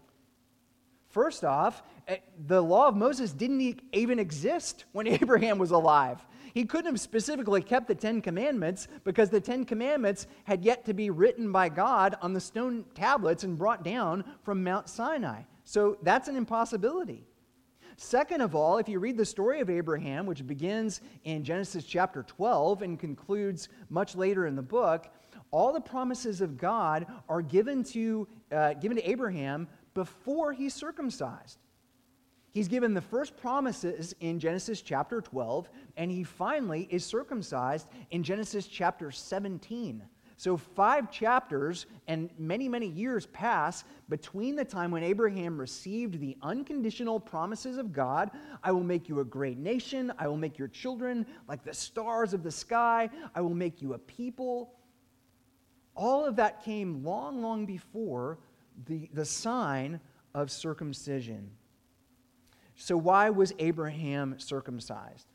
First 1.10 1.44
off, 1.44 1.84
eh, 2.08 2.18
the 2.48 2.62
law 2.62 2.88
of 2.88 2.96
Moses 2.96 3.32
didn't 3.32 3.82
even 3.92 4.20
exist 4.20 4.86
when 4.92 5.08
Abraham 5.08 5.58
was 5.58 5.72
alive. 5.72 6.26
He 6.54 6.66
couldn't 6.66 6.92
have 6.92 7.00
specifically 7.00 7.62
kept 7.62 7.88
the 7.88 7.96
Ten 7.96 8.22
Commandments 8.22 8.88
because 9.04 9.30
the 9.30 9.42
Ten 9.42 9.66
Commandments 9.66 10.28
had 10.46 10.64
yet 10.64 10.86
to 10.86 10.94
be 10.94 11.10
written 11.10 11.52
by 11.52 11.70
God 11.70 12.16
on 12.22 12.34
the 12.34 12.40
stone 12.40 12.86
tablets 12.96 13.44
and 13.44 13.58
brought 13.58 13.84
down 13.84 14.24
from 14.44 14.64
Mount 14.64 14.90
Sinai. 14.90 15.42
So 15.64 15.98
that's 16.02 16.28
an 16.28 16.36
impossibility. 16.36 17.26
Second 17.98 18.42
of 18.42 18.56
all, 18.56 18.78
if 18.78 18.88
you 18.88 18.98
read 18.98 19.18
the 19.18 19.26
story 19.26 19.60
of 19.60 19.70
Abraham, 19.70 20.26
which 20.26 20.48
begins 20.48 21.02
in 21.26 21.44
Genesis 21.44 21.84
chapter 21.84 22.24
12 22.24 22.82
and 22.82 22.98
concludes 22.98 23.68
much 23.90 24.16
later 24.16 24.48
in 24.48 24.56
the 24.56 24.62
book, 24.62 25.08
all 25.52 25.74
the 25.74 25.82
promises 25.82 26.42
of 26.42 26.58
God 26.58 27.08
are 27.28 27.42
given 27.42 27.84
to, 27.86 28.28
uh, 28.52 28.74
given 28.76 28.98
to 28.98 29.10
Abraham 29.10 29.68
before 29.94 30.54
he's 30.54 30.74
circumcised. 30.74 31.60
He's 32.52 32.68
given 32.68 32.94
the 32.94 33.02
first 33.02 33.38
promises 33.38 34.16
in 34.22 34.40
Genesis 34.40 34.82
chapter 34.82 35.22
12, 35.22 35.70
and 35.98 36.10
he 36.10 36.24
finally 36.24 36.88
is 36.90 37.06
circumcised 37.06 37.88
in 38.12 38.24
Genesis 38.24 38.68
chapter 38.68 39.12
17. 39.12 40.04
So, 40.40 40.56
five 40.56 41.12
chapters 41.12 41.86
and 42.08 42.30
many, 42.40 42.70
many 42.70 42.88
years 42.88 43.26
pass 43.26 43.84
between 44.08 44.56
the 44.56 44.64
time 44.64 44.90
when 44.90 45.04
Abraham 45.04 45.60
received 45.60 46.18
the 46.18 46.38
unconditional 46.42 47.20
promises 47.20 47.78
of 47.78 47.92
God 47.92 48.32
I 48.64 48.72
will 48.72 48.84
make 48.84 49.10
you 49.10 49.20
a 49.20 49.26
great 49.26 49.58
nation, 49.58 50.14
I 50.18 50.30
will 50.30 50.38
make 50.38 50.58
your 50.58 50.70
children 50.70 51.26
like 51.50 51.66
the 51.66 51.74
stars 51.74 52.34
of 52.34 52.42
the 52.42 52.52
sky, 52.52 53.10
I 53.36 53.42
will 53.42 53.54
make 53.54 53.82
you 53.82 53.96
a 53.96 53.98
people. 53.98 54.76
All 55.94 56.26
of 56.26 56.38
that 56.38 56.64
came 56.64 57.04
long, 57.04 57.42
long 57.42 57.66
before 57.66 58.38
the, 58.86 59.10
the 59.14 59.26
sign 59.26 60.00
of 60.34 60.52
circumcision. 60.52 61.52
So, 62.76 62.96
why 62.96 63.30
was 63.30 63.54
Abraham 63.60 64.36
circumcised? 64.40 65.28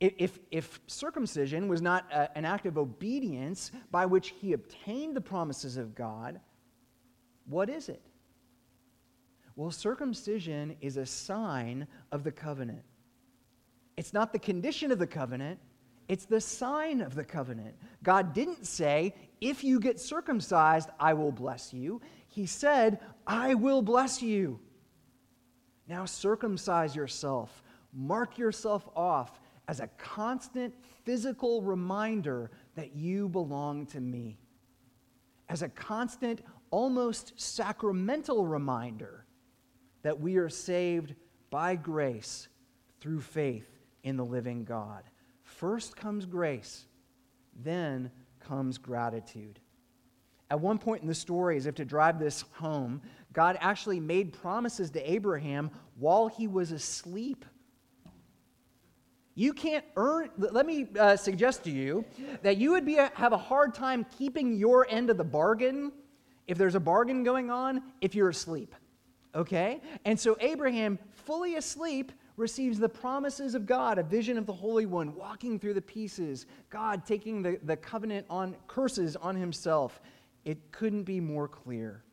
If, 0.00 0.40
if 0.50 0.80
circumcision 0.88 1.68
was 1.68 1.80
not 1.80 2.10
a, 2.10 2.36
an 2.36 2.44
act 2.44 2.66
of 2.66 2.76
obedience 2.76 3.70
by 3.92 4.06
which 4.06 4.30
he 4.40 4.52
obtained 4.52 5.14
the 5.14 5.20
promises 5.20 5.76
of 5.76 5.94
God, 5.94 6.40
what 7.46 7.70
is 7.70 7.88
it? 7.88 8.02
Well, 9.54 9.70
circumcision 9.70 10.76
is 10.80 10.96
a 10.96 11.06
sign 11.06 11.86
of 12.10 12.24
the 12.24 12.32
covenant. 12.32 12.82
It's 13.96 14.12
not 14.12 14.32
the 14.32 14.38
condition 14.38 14.90
of 14.90 14.98
the 14.98 15.06
covenant, 15.06 15.60
it's 16.08 16.24
the 16.24 16.40
sign 16.40 17.00
of 17.00 17.14
the 17.14 17.24
covenant. 17.24 17.74
God 18.02 18.32
didn't 18.32 18.66
say, 18.66 19.14
if 19.40 19.62
you 19.62 19.78
get 19.78 20.00
circumcised, 20.00 20.90
I 20.98 21.14
will 21.14 21.32
bless 21.32 21.72
you. 21.72 22.00
He 22.32 22.46
said, 22.46 22.98
I 23.26 23.52
will 23.52 23.82
bless 23.82 24.22
you. 24.22 24.58
Now 25.86 26.06
circumcise 26.06 26.96
yourself, 26.96 27.62
mark 27.92 28.38
yourself 28.38 28.88
off 28.96 29.38
as 29.68 29.80
a 29.80 29.88
constant 29.98 30.74
physical 31.04 31.60
reminder 31.60 32.50
that 32.74 32.96
you 32.96 33.28
belong 33.28 33.84
to 33.88 34.00
me, 34.00 34.38
as 35.50 35.60
a 35.60 35.68
constant, 35.68 36.40
almost 36.70 37.38
sacramental 37.38 38.46
reminder 38.46 39.26
that 40.00 40.18
we 40.18 40.36
are 40.36 40.48
saved 40.48 41.14
by 41.50 41.76
grace 41.76 42.48
through 42.98 43.20
faith 43.20 43.78
in 44.04 44.16
the 44.16 44.24
living 44.24 44.64
God. 44.64 45.02
First 45.44 45.96
comes 45.96 46.24
grace, 46.24 46.86
then 47.62 48.10
comes 48.40 48.78
gratitude. 48.78 49.60
At 50.52 50.60
one 50.60 50.76
point 50.76 51.00
in 51.00 51.08
the 51.08 51.14
story, 51.14 51.56
as 51.56 51.64
if 51.64 51.76
to 51.76 51.84
drive 51.86 52.18
this 52.18 52.44
home, 52.52 53.00
God 53.32 53.56
actually 53.58 54.00
made 54.00 54.34
promises 54.34 54.90
to 54.90 55.10
Abraham 55.10 55.70
while 55.98 56.28
he 56.28 56.46
was 56.46 56.72
asleep. 56.72 57.46
You 59.34 59.54
can't 59.54 59.82
earn, 59.96 60.28
let 60.36 60.66
me 60.66 60.88
uh, 61.00 61.16
suggest 61.16 61.64
to 61.64 61.70
you 61.70 62.04
that 62.42 62.58
you 62.58 62.72
would 62.72 62.84
be 62.84 62.98
a, 62.98 63.10
have 63.14 63.32
a 63.32 63.38
hard 63.38 63.74
time 63.74 64.04
keeping 64.18 64.52
your 64.52 64.86
end 64.90 65.08
of 65.08 65.16
the 65.16 65.24
bargain 65.24 65.90
if 66.46 66.58
there's 66.58 66.74
a 66.74 66.80
bargain 66.80 67.24
going 67.24 67.50
on 67.50 67.82
if 68.02 68.14
you're 68.14 68.28
asleep. 68.28 68.74
Okay? 69.34 69.80
And 70.04 70.20
so 70.20 70.36
Abraham, 70.38 70.98
fully 71.12 71.54
asleep, 71.54 72.12
receives 72.36 72.78
the 72.78 72.90
promises 72.90 73.54
of 73.54 73.64
God, 73.64 73.96
a 73.96 74.02
vision 74.02 74.36
of 74.36 74.44
the 74.44 74.52
Holy 74.52 74.84
One, 74.84 75.14
walking 75.14 75.58
through 75.58 75.74
the 75.74 75.80
pieces, 75.80 76.44
God 76.68 77.06
taking 77.06 77.40
the, 77.40 77.58
the 77.62 77.76
covenant 77.78 78.26
on 78.28 78.54
curses 78.68 79.16
on 79.16 79.34
himself. 79.34 80.02
It 80.44 80.72
couldn't 80.72 81.04
be 81.04 81.20
more 81.20 81.48
clear. 81.48 82.04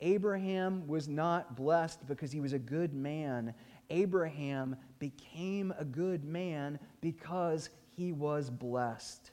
Abraham 0.00 0.86
was 0.86 1.08
not 1.08 1.56
blessed 1.56 2.06
because 2.06 2.30
he 2.30 2.40
was 2.40 2.52
a 2.52 2.58
good 2.58 2.92
man. 2.92 3.54
Abraham 3.90 4.76
became 4.98 5.72
a 5.78 5.84
good 5.84 6.24
man 6.24 6.78
because 7.00 7.70
he 7.92 8.12
was 8.12 8.50
blessed. 8.50 9.30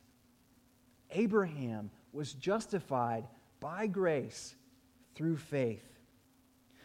Abraham 1.12 1.92
was 2.12 2.34
justified 2.34 3.28
by 3.60 3.88
grace 3.88 4.56
through 5.16 5.38
faith. 5.38 5.84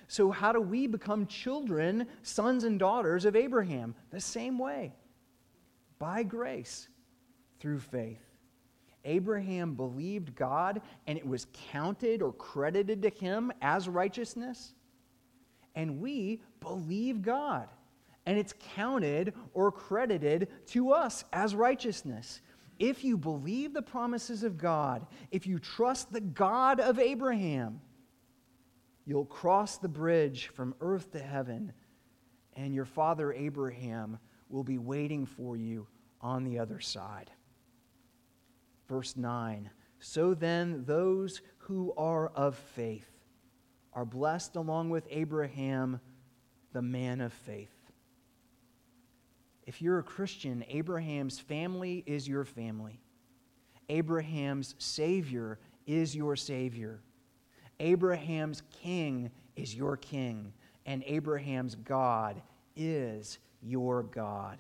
So, 0.09 0.31
how 0.31 0.53
do 0.53 0.61
we 0.61 0.87
become 0.87 1.27
children, 1.27 2.07
sons 2.23 2.65
and 2.65 2.79
daughters 2.79 3.27
of 3.27 3.37
Abraham? 3.37 3.95
The 4.11 4.21
same 4.21 4.59
way 4.59 4.95
by 5.99 6.23
grace 6.23 6.89
through 7.61 7.81
faith. 7.81 8.28
Abraham 9.05 9.75
believed 9.75 10.35
God 10.35 10.81
and 11.07 11.19
it 11.19 11.27
was 11.27 11.47
counted 11.71 12.23
or 12.23 12.33
credited 12.33 13.03
to 13.03 13.11
him 13.11 13.53
as 13.63 13.89
righteousness. 13.89 14.75
And 15.75 16.01
we 16.01 16.43
believe 16.61 17.23
God 17.23 17.69
and 18.29 18.37
it's 18.37 18.53
counted 18.75 19.33
or 19.55 19.73
credited 19.73 20.49
to 20.67 20.93
us 20.93 21.25
as 21.33 21.55
righteousness. 21.55 22.43
If 22.79 23.03
you 23.03 23.17
believe 23.17 23.73
the 23.73 23.81
promises 23.81 24.43
of 24.45 24.59
God, 24.59 25.07
if 25.31 25.47
you 25.47 25.59
trust 25.59 26.13
the 26.13 26.21
God 26.21 26.79
of 26.79 26.99
Abraham, 26.99 27.81
you'll 29.07 29.25
cross 29.25 29.79
the 29.79 29.89
bridge 29.89 30.49
from 30.49 30.75
earth 30.83 31.11
to 31.13 31.19
heaven, 31.19 31.73
and 32.55 32.75
your 32.75 32.85
father 32.85 33.33
Abraham 33.33 34.19
will 34.51 34.63
be 34.63 34.77
waiting 34.77 35.25
for 35.25 35.57
you 35.57 35.87
on 36.21 36.45
the 36.45 36.59
other 36.59 36.81
side. 36.81 37.31
Verse 38.89 39.17
9 39.17 39.71
So 39.99 40.35
then, 40.35 40.85
those 40.87 41.43
who 41.59 41.93
are 41.97 42.29
of 42.29 42.57
faith 42.57 43.09
are 43.93 44.05
blessed 44.05 44.57
along 44.57 44.91
with 44.91 45.07
Abraham, 45.11 46.01
the 46.73 46.83
man 46.83 47.21
of 47.21 47.33
faith. 47.33 47.75
If 49.67 49.83
you're 49.83 49.99
a 49.99 50.03
Christian, 50.03 50.65
Abraham's 50.69 51.39
family 51.39 52.03
is 52.07 52.27
your 52.27 52.45
family. 52.45 53.01
Abraham's 53.91 54.75
Savior 54.79 55.59
is 55.87 56.17
your 56.17 56.37
Savior. 56.37 57.01
Abraham's 57.81 58.63
king 58.83 59.31
is 59.57 59.75
your 59.75 59.97
king. 59.97 60.53
And 60.87 61.03
Abraham's 61.07 61.75
God 61.75 62.41
is 62.77 63.39
your 63.63 64.05
God. 64.05 64.59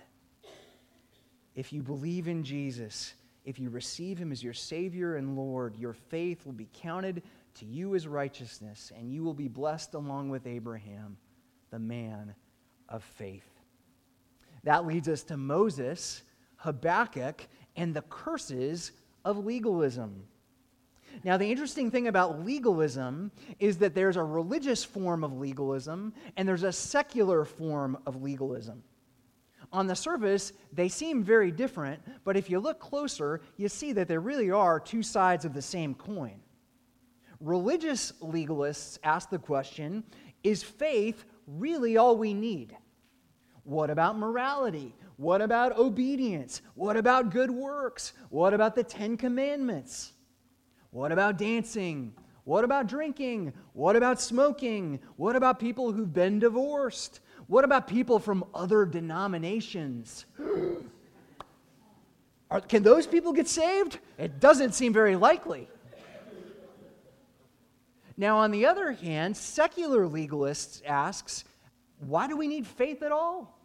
If 1.54 1.72
you 1.72 1.82
believe 1.82 2.28
in 2.28 2.44
Jesus, 2.44 3.14
if 3.44 3.58
you 3.58 3.70
receive 3.70 4.18
him 4.18 4.32
as 4.32 4.42
your 4.42 4.52
Savior 4.52 5.16
and 5.16 5.36
Lord, 5.36 5.76
your 5.76 5.94
faith 5.94 6.44
will 6.44 6.52
be 6.52 6.68
counted 6.72 7.22
to 7.54 7.64
you 7.64 7.94
as 7.94 8.06
righteousness, 8.06 8.92
and 8.96 9.12
you 9.12 9.24
will 9.24 9.34
be 9.34 9.48
blessed 9.48 9.94
along 9.94 10.28
with 10.28 10.46
Abraham, 10.46 11.16
the 11.70 11.78
man 11.78 12.34
of 12.88 13.02
faith. 13.02 13.48
That 14.64 14.86
leads 14.86 15.08
us 15.08 15.22
to 15.24 15.36
Moses, 15.36 16.22
Habakkuk, 16.56 17.46
and 17.76 17.94
the 17.94 18.02
curses 18.02 18.92
of 19.24 19.44
legalism. 19.44 20.24
Now, 21.24 21.36
the 21.36 21.50
interesting 21.50 21.90
thing 21.90 22.06
about 22.06 22.44
legalism 22.44 23.32
is 23.58 23.78
that 23.78 23.94
there's 23.94 24.16
a 24.16 24.22
religious 24.22 24.84
form 24.84 25.24
of 25.24 25.38
legalism 25.38 26.12
and 26.36 26.48
there's 26.48 26.62
a 26.62 26.72
secular 26.72 27.44
form 27.44 27.98
of 28.06 28.22
legalism. 28.22 28.82
On 29.72 29.86
the 29.86 29.96
surface, 29.96 30.52
they 30.72 30.88
seem 30.88 31.22
very 31.22 31.50
different, 31.50 32.00
but 32.24 32.36
if 32.36 32.48
you 32.48 32.58
look 32.58 32.80
closer, 32.80 33.42
you 33.56 33.68
see 33.68 33.92
that 33.92 34.08
there 34.08 34.20
really 34.20 34.50
are 34.50 34.80
two 34.80 35.02
sides 35.02 35.44
of 35.44 35.52
the 35.52 35.62
same 35.62 35.94
coin. 35.94 36.40
Religious 37.40 38.12
legalists 38.20 38.98
ask 39.04 39.30
the 39.30 39.38
question 39.38 40.04
is 40.42 40.62
faith 40.62 41.24
really 41.46 41.96
all 41.96 42.16
we 42.16 42.32
need? 42.32 42.76
What 43.64 43.90
about 43.90 44.18
morality? 44.18 44.94
What 45.16 45.42
about 45.42 45.76
obedience? 45.76 46.62
What 46.74 46.96
about 46.96 47.30
good 47.30 47.50
works? 47.50 48.12
What 48.30 48.54
about 48.54 48.74
the 48.74 48.84
Ten 48.84 49.16
Commandments? 49.16 50.12
What 50.90 51.12
about 51.12 51.36
dancing? 51.36 52.14
What 52.44 52.64
about 52.64 52.86
drinking? 52.86 53.52
What 53.74 53.94
about 53.94 54.22
smoking? 54.22 55.00
What 55.16 55.36
about 55.36 55.60
people 55.60 55.92
who've 55.92 56.12
been 56.12 56.38
divorced? 56.38 57.20
What 57.48 57.64
about 57.64 57.88
people 57.88 58.20
from 58.20 58.44
other 58.54 58.84
denominations? 58.84 60.26
Are, 62.50 62.60
can 62.60 62.82
those 62.82 63.06
people 63.06 63.32
get 63.32 63.48
saved? 63.48 63.98
It 64.16 64.38
doesn't 64.38 64.72
seem 64.72 64.92
very 64.92 65.16
likely. 65.16 65.68
Now, 68.16 68.38
on 68.38 68.50
the 68.50 68.66
other 68.66 68.92
hand, 68.92 69.36
secular 69.36 70.06
legalists 70.06 70.82
asks, 70.86 71.44
why 72.00 72.26
do 72.26 72.36
we 72.36 72.48
need 72.48 72.66
faith 72.66 73.02
at 73.02 73.12
all? 73.12 73.58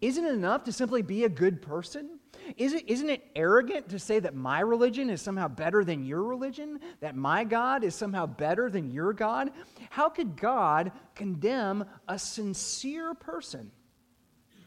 Isn't 0.00 0.24
it 0.24 0.32
enough 0.32 0.64
to 0.64 0.72
simply 0.72 1.02
be 1.02 1.24
a 1.24 1.28
good 1.28 1.60
person? 1.60 2.19
Is 2.56 2.72
it, 2.72 2.88
isn't 2.88 3.08
it 3.08 3.26
arrogant 3.36 3.88
to 3.90 3.98
say 3.98 4.18
that 4.20 4.34
my 4.34 4.60
religion 4.60 5.10
is 5.10 5.20
somehow 5.20 5.48
better 5.48 5.84
than 5.84 6.04
your 6.04 6.22
religion? 6.22 6.80
That 7.00 7.16
my 7.16 7.44
God 7.44 7.84
is 7.84 7.94
somehow 7.94 8.26
better 8.26 8.70
than 8.70 8.90
your 8.90 9.12
God? 9.12 9.50
How 9.90 10.08
could 10.08 10.36
God 10.36 10.92
condemn 11.14 11.84
a 12.08 12.18
sincere 12.18 13.14
person 13.14 13.70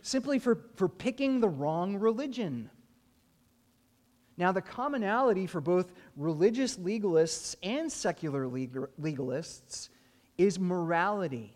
simply 0.01 0.39
for, 0.39 0.65
for 0.75 0.87
picking 0.87 1.39
the 1.39 1.49
wrong 1.49 1.97
religion? 1.97 2.69
Now, 4.37 4.51
the 4.51 4.61
commonality 4.61 5.45
for 5.45 5.61
both 5.61 5.91
religious 6.15 6.77
legalists 6.77 7.55
and 7.61 7.91
secular 7.91 8.47
legalists 8.47 9.89
is 10.37 10.59
morality. 10.59 11.55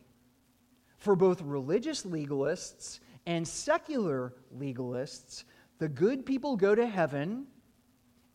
For 0.98 1.16
both 1.16 1.42
religious 1.42 2.04
legalists 2.04 3.00
and 3.26 3.48
secular 3.48 4.34
legalists, 4.56 5.44
the 5.80 5.90
good 5.90 6.26
people 6.26 6.56
go 6.56 6.76
to 6.76 6.86
heaven 6.86 7.46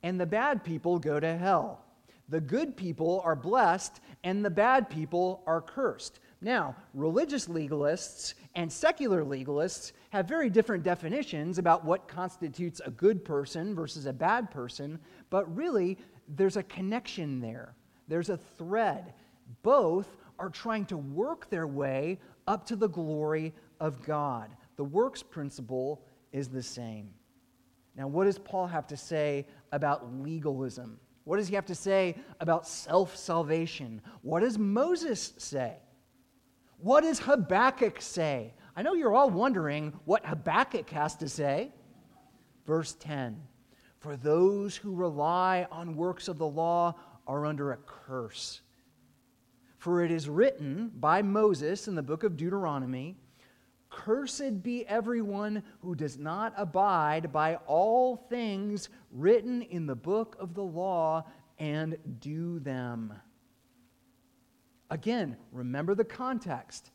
and 0.02 0.20
the 0.20 0.26
bad 0.26 0.64
people 0.64 0.98
go 0.98 1.20
to 1.20 1.36
hell. 1.36 1.84
The 2.28 2.40
good 2.40 2.76
people 2.76 3.20
are 3.24 3.36
blessed 3.36 4.00
and 4.24 4.44
the 4.44 4.50
bad 4.50 4.88
people 4.88 5.42
are 5.46 5.60
cursed. 5.60 6.20
Now, 6.40 6.74
religious 6.94 7.46
legalists 7.46 8.34
and 8.54 8.72
secular 8.72 9.24
legalists 9.24 9.92
have 10.10 10.26
very 10.26 10.50
different 10.50 10.82
definitions 10.82 11.58
about 11.58 11.84
what 11.84 12.08
constitutes 12.08 12.80
a 12.84 12.90
good 12.90 13.24
person 13.24 13.74
versus 13.74 14.06
a 14.06 14.12
bad 14.12 14.50
person, 14.50 14.98
but 15.30 15.54
really, 15.54 15.98
there's 16.28 16.56
a 16.56 16.62
connection 16.64 17.40
there. 17.40 17.74
There's 18.08 18.30
a 18.30 18.36
thread. 18.36 19.14
Both 19.62 20.16
are 20.38 20.50
trying 20.50 20.86
to 20.86 20.96
work 20.96 21.50
their 21.50 21.66
way 21.66 22.18
up 22.46 22.66
to 22.66 22.76
the 22.76 22.88
glory 22.88 23.52
of 23.78 24.02
God 24.02 24.56
the 24.76 24.84
works 24.84 25.22
principle 25.22 26.02
is 26.32 26.48
the 26.48 26.62
same. 26.62 27.10
Now, 27.96 28.08
what 28.08 28.24
does 28.24 28.38
Paul 28.38 28.66
have 28.66 28.86
to 28.88 28.96
say 28.96 29.46
about 29.70 30.14
legalism? 30.22 30.98
What 31.24 31.36
does 31.36 31.48
he 31.48 31.54
have 31.54 31.66
to 31.66 31.74
say 31.74 32.16
about 32.40 32.66
self 32.66 33.16
salvation? 33.16 34.00
What 34.22 34.40
does 34.40 34.58
Moses 34.58 35.34
say? 35.38 35.76
What 36.78 37.02
does 37.02 37.20
Habakkuk 37.20 38.00
say? 38.00 38.54
I 38.74 38.82
know 38.82 38.94
you're 38.94 39.14
all 39.14 39.30
wondering 39.30 39.92
what 40.04 40.26
Habakkuk 40.26 40.90
has 40.90 41.14
to 41.16 41.28
say. 41.28 41.72
Verse 42.66 42.94
10 42.98 43.40
For 43.98 44.16
those 44.16 44.76
who 44.76 44.94
rely 44.94 45.66
on 45.70 45.94
works 45.94 46.28
of 46.28 46.38
the 46.38 46.46
law 46.46 46.94
are 47.26 47.46
under 47.46 47.72
a 47.72 47.76
curse. 47.76 48.62
For 49.78 50.04
it 50.04 50.10
is 50.10 50.28
written 50.28 50.90
by 50.94 51.22
Moses 51.22 51.88
in 51.88 51.94
the 51.94 52.02
book 52.02 52.24
of 52.24 52.36
Deuteronomy 52.36 53.16
Cursed 53.92 54.62
be 54.62 54.86
everyone 54.86 55.62
who 55.80 55.94
does 55.94 56.18
not 56.18 56.54
abide 56.56 57.32
by 57.32 57.56
all 57.66 58.16
things 58.16 58.88
written 59.12 59.62
in 59.62 59.86
the 59.86 59.94
book 59.94 60.36
of 60.40 60.54
the 60.54 60.62
law 60.62 61.24
and 61.58 61.96
do 62.20 62.58
them. 62.58 63.12
Again, 64.90 65.36
remember 65.52 65.94
the 65.94 66.04
context. 66.04 66.90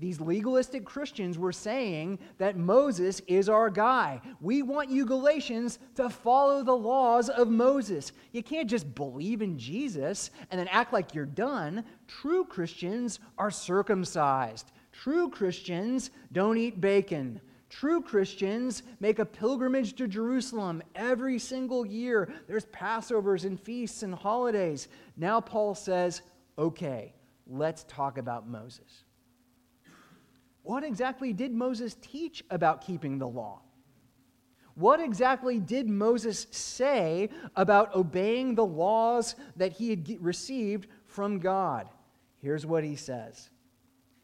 These 0.00 0.20
legalistic 0.20 0.84
Christians 0.84 1.38
were 1.38 1.52
saying 1.52 2.18
that 2.38 2.56
Moses 2.56 3.20
is 3.26 3.48
our 3.48 3.68
guy. 3.68 4.20
We 4.40 4.62
want 4.62 4.88
you, 4.88 5.04
Galatians, 5.04 5.78
to 5.96 6.08
follow 6.08 6.62
the 6.62 6.76
laws 6.76 7.28
of 7.28 7.48
Moses. 7.48 8.12
You 8.32 8.42
can't 8.42 8.68
just 8.68 8.94
believe 8.94 9.42
in 9.42 9.58
Jesus 9.58 10.30
and 10.50 10.58
then 10.58 10.68
act 10.68 10.92
like 10.92 11.14
you're 11.14 11.26
done. 11.26 11.84
True 12.08 12.44
Christians 12.44 13.20
are 13.36 13.50
circumcised. 13.50 14.72
True 15.00 15.30
Christians 15.30 16.10
don't 16.30 16.58
eat 16.58 16.78
bacon. 16.78 17.40
True 17.70 18.02
Christians 18.02 18.82
make 19.00 19.18
a 19.18 19.24
pilgrimage 19.24 19.94
to 19.94 20.06
Jerusalem 20.06 20.82
every 20.94 21.38
single 21.38 21.86
year. 21.86 22.30
There's 22.46 22.66
Passovers 22.66 23.46
and 23.46 23.58
feasts 23.58 24.02
and 24.02 24.14
holidays. 24.14 24.88
Now, 25.16 25.40
Paul 25.40 25.74
says, 25.74 26.20
okay, 26.58 27.14
let's 27.46 27.84
talk 27.84 28.18
about 28.18 28.46
Moses. 28.46 29.04
what 30.64 30.84
exactly 30.84 31.32
did 31.32 31.54
Moses 31.54 31.96
teach 32.02 32.44
about 32.50 32.84
keeping 32.84 33.18
the 33.18 33.28
law? 33.28 33.62
What 34.74 35.00
exactly 35.00 35.60
did 35.60 35.88
Moses 35.88 36.46
say 36.50 37.30
about 37.56 37.96
obeying 37.96 38.54
the 38.54 38.66
laws 38.66 39.34
that 39.56 39.72
he 39.72 39.88
had 39.88 40.06
received 40.20 40.88
from 41.06 41.38
God? 41.38 41.88
Here's 42.42 42.66
what 42.66 42.84
he 42.84 42.96
says 42.96 43.48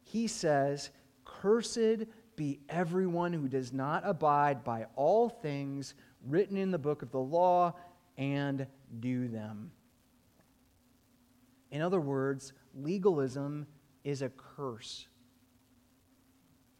He 0.06 0.28
says, 0.28 0.90
Cursed 1.24 2.06
be 2.36 2.60
everyone 2.68 3.32
who 3.32 3.48
does 3.48 3.72
not 3.72 4.02
abide 4.06 4.62
by 4.62 4.86
all 4.94 5.28
things 5.28 5.94
written 6.24 6.56
in 6.56 6.70
the 6.70 6.78
book 6.78 7.02
of 7.02 7.10
the 7.10 7.18
law 7.18 7.74
and 8.16 8.66
do 9.00 9.26
them. 9.26 9.72
In 11.72 11.82
other 11.82 12.00
words, 12.00 12.52
legalism 12.72 13.66
is 14.04 14.22
a 14.22 14.28
curse. 14.28 15.08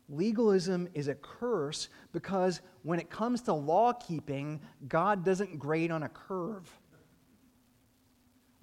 Legalism 0.09 0.89
is 0.95 1.09
a 1.09 1.17
curse 1.17 1.89
because 2.13 2.61
when 2.85 3.01
it 3.01 3.11
comes 3.11 3.43
to 3.43 3.53
law 3.53 3.93
keeping, 3.93 4.61
God 4.87 5.25
doesn't 5.25 5.59
grade 5.59 5.91
on 5.91 6.05
a 6.05 6.09
curve. 6.09 6.71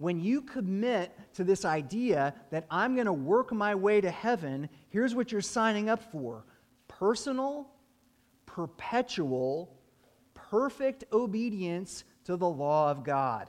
When 0.04 0.20
you 0.20 0.42
commit 0.42 1.18
to 1.36 1.46
this 1.46 1.64
idea 1.64 2.34
that 2.52 2.66
I'm 2.70 2.94
going 2.94 3.06
to 3.06 3.14
work 3.14 3.54
my 3.54 3.74
way 3.74 4.02
to 4.02 4.12
heaven, 4.12 4.68
here's 4.90 5.16
what 5.16 5.32
you're 5.32 5.40
signing 5.40 5.90
up 5.90 6.12
for 6.12 6.44
personal, 6.90 7.70
perpetual, 8.46 9.78
perfect 10.34 11.06
obedience 11.14 12.04
to 12.26 12.36
the 12.36 12.50
law 12.50 12.92
of 12.92 13.06
God. 13.06 13.48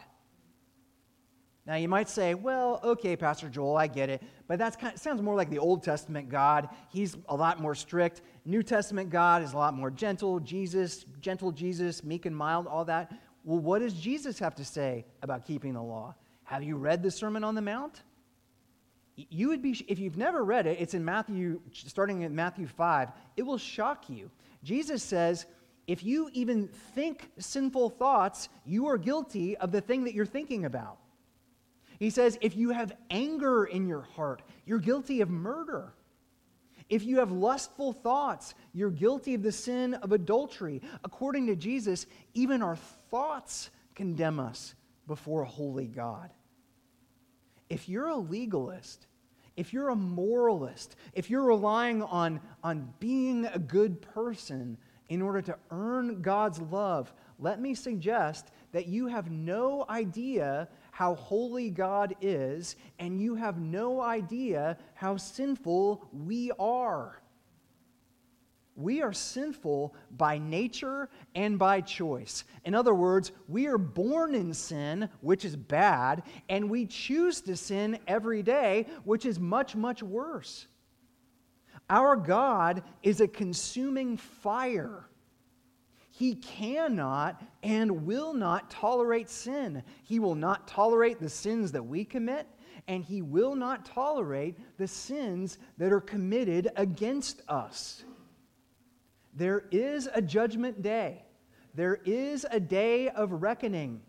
Now, 1.67 1.75
you 1.75 1.88
might 1.88 2.09
say, 2.09 2.35
well, 2.35 2.79
okay, 2.85 3.17
Pastor 3.17 3.49
Joel, 3.49 3.77
I 3.77 3.88
get 3.88 4.09
it. 4.09 4.23
But 4.47 4.61
that 4.61 4.79
kind 4.79 4.95
of, 4.95 5.01
sounds 5.01 5.23
more 5.23 5.35
like 5.35 5.51
the 5.51 5.59
Old 5.59 5.83
Testament 5.83 6.29
God. 6.29 6.69
He's 6.88 7.17
a 7.29 7.35
lot 7.35 7.61
more 7.61 7.75
strict. 7.75 8.23
New 8.45 8.62
Testament 8.62 9.11
God 9.11 9.43
is 9.43 9.55
a 9.55 9.57
lot 9.57 9.75
more 9.75 9.90
gentle. 9.90 10.38
Jesus, 10.38 11.05
gentle 11.21 11.51
Jesus, 11.51 12.05
meek 12.05 12.27
and 12.27 12.37
mild, 12.37 12.69
all 12.69 12.85
that. 12.85 13.11
Well, 13.43 13.59
what 13.59 13.81
does 13.81 13.95
Jesus 13.95 14.38
have 14.38 14.55
to 14.55 14.64
say 14.64 15.05
about 15.21 15.45
keeping 15.45 15.73
the 15.73 15.83
law? 15.83 16.14
Have 16.44 16.62
you 16.62 16.76
read 16.76 17.02
the 17.02 17.11
Sermon 17.11 17.42
on 17.42 17.54
the 17.54 17.62
Mount? 17.62 18.02
You 19.16 19.48
would 19.48 19.62
be, 19.62 19.85
if 19.88 19.98
you've 19.98 20.16
never 20.16 20.44
read 20.44 20.66
it, 20.66 20.78
it's 20.80 20.94
in 20.94 21.04
Matthew, 21.04 21.61
starting 21.72 22.22
in 22.22 22.35
Matthew 22.35 22.66
5. 22.66 23.11
It 23.37 23.42
will 23.42 23.59
shock 23.59 24.09
you. 24.09 24.30
Jesus 24.62 25.02
says, 25.02 25.46
if 25.87 26.02
you 26.02 26.30
even 26.33 26.68
think 26.68 27.30
sinful 27.38 27.90
thoughts, 27.90 28.48
you 28.64 28.87
are 28.88 28.98
guilty 28.98 29.57
of 29.59 29.70
the 29.70 29.80
thing 29.80 30.04
that 30.04 30.14
you're 30.14 30.26
thinking 30.26 30.64
about. 30.64 30.98
He 31.98 32.11
says, 32.11 32.38
if 32.40 32.57
you 32.57 32.70
have 32.70 32.92
anger 33.11 33.64
in 33.66 33.87
your 33.87 34.02
heart, 34.02 34.42
you're 34.66 34.78
guilty 34.78 35.20
of 35.20 35.30
murder. 35.30 35.92
If 36.88 37.04
you 37.04 37.18
have 37.18 37.30
lustful 37.30 37.92
thoughts, 37.92 38.54
you're 38.72 38.90
guilty 38.90 39.35
of 39.35 39.42
the 39.42 39.52
sin 39.52 39.94
of 39.94 40.12
adultery. 40.12 40.83
According 41.04 41.46
to 41.46 41.57
Jesus, 41.57 42.07
even 42.35 42.62
our 42.62 42.76
thoughts 43.11 43.70
condemn 43.94 44.40
us 44.40 44.74
before 45.07 45.43
a 45.43 45.49
holy 45.49 45.87
God. 45.87 46.31
If 47.69 47.88
you're 47.88 48.09
a 48.09 48.17
legalist, 48.17 49.07
if 49.57 49.73
you're 49.73 49.90
a 49.90 49.97
moralist, 49.97 50.97
if 51.12 51.31
you're 51.31 51.45
relying 51.45 52.03
on, 52.03 52.40
on 52.62 52.93
being 52.99 53.47
a 53.47 53.59
good 53.59 54.03
person 54.03 54.77
in 55.09 55.23
order 55.23 55.40
to 55.43 55.57
earn 55.71 56.23
God's 56.23 56.61
love, 56.61 57.12
let 57.38 57.61
me 57.61 57.75
suggest 57.75 58.51
that 58.73 58.87
you 58.87 59.07
have 59.07 59.31
no 59.31 59.85
idea 59.88 60.69
how 60.90 61.14
holy 61.14 61.71
God 61.71 62.14
is, 62.21 62.77
and 62.99 63.21
you 63.21 63.35
have 63.35 63.59
no 63.59 64.01
idea 64.01 64.79
how 64.95 65.17
sinful 65.17 66.09
we 66.12 66.53
are. 66.59 67.21
We 68.76 69.02
are 69.02 69.12
sinful 69.12 69.94
by 70.16 70.38
nature 70.38 71.08
and 71.34 71.58
by 71.58 71.80
choice. 71.80 72.44
In 72.64 72.74
other 72.74 72.94
words, 72.94 73.30
we 73.46 73.66
are 73.66 73.78
born 73.78 74.34
in 74.34 74.52
sin, 74.52 75.08
which 75.20 75.44
is 75.44 75.54
bad, 75.54 76.24
and 76.48 76.68
we 76.68 76.87
choose 76.87 77.40
to 77.42 77.56
sin 77.56 77.98
every 78.08 78.42
day, 78.42 78.87
which 79.04 79.26
is 79.26 79.38
much, 79.38 79.76
much 79.76 80.02
worse. 80.02 80.66
Our 81.88 82.16
God 82.16 82.82
is 83.02 83.20
a 83.20 83.28
consuming 83.28 84.16
fire. 84.16 85.08
He 86.10 86.34
cannot 86.37 87.42
and 87.62 88.06
will 88.06 88.34
not 88.34 88.70
tolerate 88.70 89.28
sin. 89.28 89.82
He 90.02 90.18
will 90.18 90.34
not 90.34 90.66
tolerate 90.66 91.20
the 91.20 91.28
sins 91.28 91.72
that 91.72 91.84
we 91.84 92.04
commit, 92.04 92.46
and 92.88 93.04
He 93.04 93.22
will 93.22 93.54
not 93.54 93.84
tolerate 93.84 94.56
the 94.78 94.88
sins 94.88 95.58
that 95.78 95.92
are 95.92 96.00
committed 96.00 96.70
against 96.76 97.42
us. 97.48 98.04
There 99.35 99.64
is 99.70 100.09
a 100.14 100.23
judgment 100.23 100.83
day, 100.83 101.25
there 101.75 102.01
is 102.05 102.47
a 102.51 102.61
day 102.61 103.09
of 103.09 103.42
reckoning. 103.42 104.01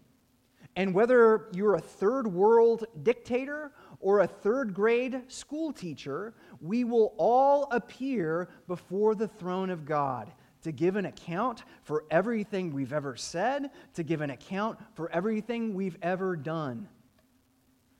And 0.78 0.94
whether 0.94 1.48
you're 1.54 1.76
a 1.76 1.82
third 1.82 2.28
world 2.28 2.86
dictator 3.02 3.72
or 4.02 4.20
a 4.20 4.28
third 4.28 4.74
grade 4.74 5.22
school 5.30 5.72
teacher, 5.72 6.34
we 6.60 6.84
will 6.84 7.16
all 7.18 7.70
appear 7.72 8.50
before 8.68 9.16
the 9.16 9.28
throne 9.28 9.70
of 9.70 9.86
God 9.86 10.34
to 10.64 10.74
give 10.74 10.98
an 10.98 11.06
account 11.06 11.64
for 11.84 12.04
everything 12.12 12.74
we've 12.74 12.92
ever 12.92 13.16
said, 13.16 13.70
to 13.94 14.04
give 14.04 14.20
an 14.20 14.32
account 14.32 14.78
for 14.96 15.10
everything 15.12 15.74
we've 15.74 15.98
ever 16.02 16.36
done. 16.36 16.90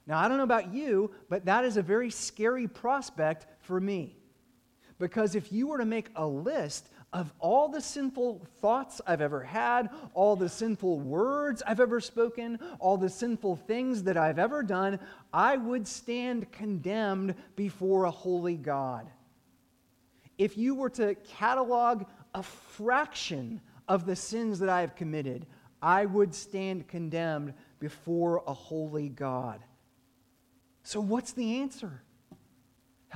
Now, 0.06 0.18
I 0.18 0.28
don't 0.28 0.36
know 0.36 0.42
about 0.42 0.74
you, 0.74 1.12
but 1.30 1.46
that 1.46 1.64
is 1.64 1.76
a 1.76 1.82
very 1.82 2.10
scary 2.10 2.68
prospect 2.68 3.46
for 3.60 3.80
me. 3.80 4.16
Because 4.98 5.34
if 5.34 5.52
you 5.52 5.68
were 5.68 5.78
to 5.78 5.84
make 5.84 6.08
a 6.16 6.26
list 6.26 6.88
of 7.12 7.32
all 7.38 7.68
the 7.68 7.80
sinful 7.80 8.46
thoughts 8.60 9.00
I've 9.06 9.20
ever 9.20 9.42
had, 9.42 9.90
all 10.12 10.36
the 10.36 10.48
sinful 10.48 11.00
words 11.00 11.62
I've 11.66 11.80
ever 11.80 12.00
spoken, 12.00 12.58
all 12.78 12.98
the 12.98 13.08
sinful 13.08 13.56
things 13.56 14.02
that 14.04 14.16
I've 14.16 14.38
ever 14.38 14.62
done, 14.62 14.98
I 15.32 15.56
would 15.56 15.86
stand 15.86 16.50
condemned 16.52 17.34
before 17.54 18.04
a 18.04 18.10
holy 18.10 18.56
God. 18.56 19.08
If 20.36 20.58
you 20.58 20.74
were 20.74 20.90
to 20.90 21.14
catalog 21.14 22.04
a 22.34 22.42
fraction 22.42 23.60
of 23.88 24.04
the 24.04 24.16
sins 24.16 24.58
that 24.58 24.68
I 24.68 24.82
have 24.82 24.94
committed, 24.94 25.46
I 25.80 26.06
would 26.06 26.34
stand 26.34 26.88
condemned 26.88 27.54
before 27.78 28.42
a 28.46 28.52
holy 28.52 29.08
God. 29.08 29.60
So, 30.82 31.00
what's 31.00 31.32
the 31.32 31.60
answer? 31.60 32.02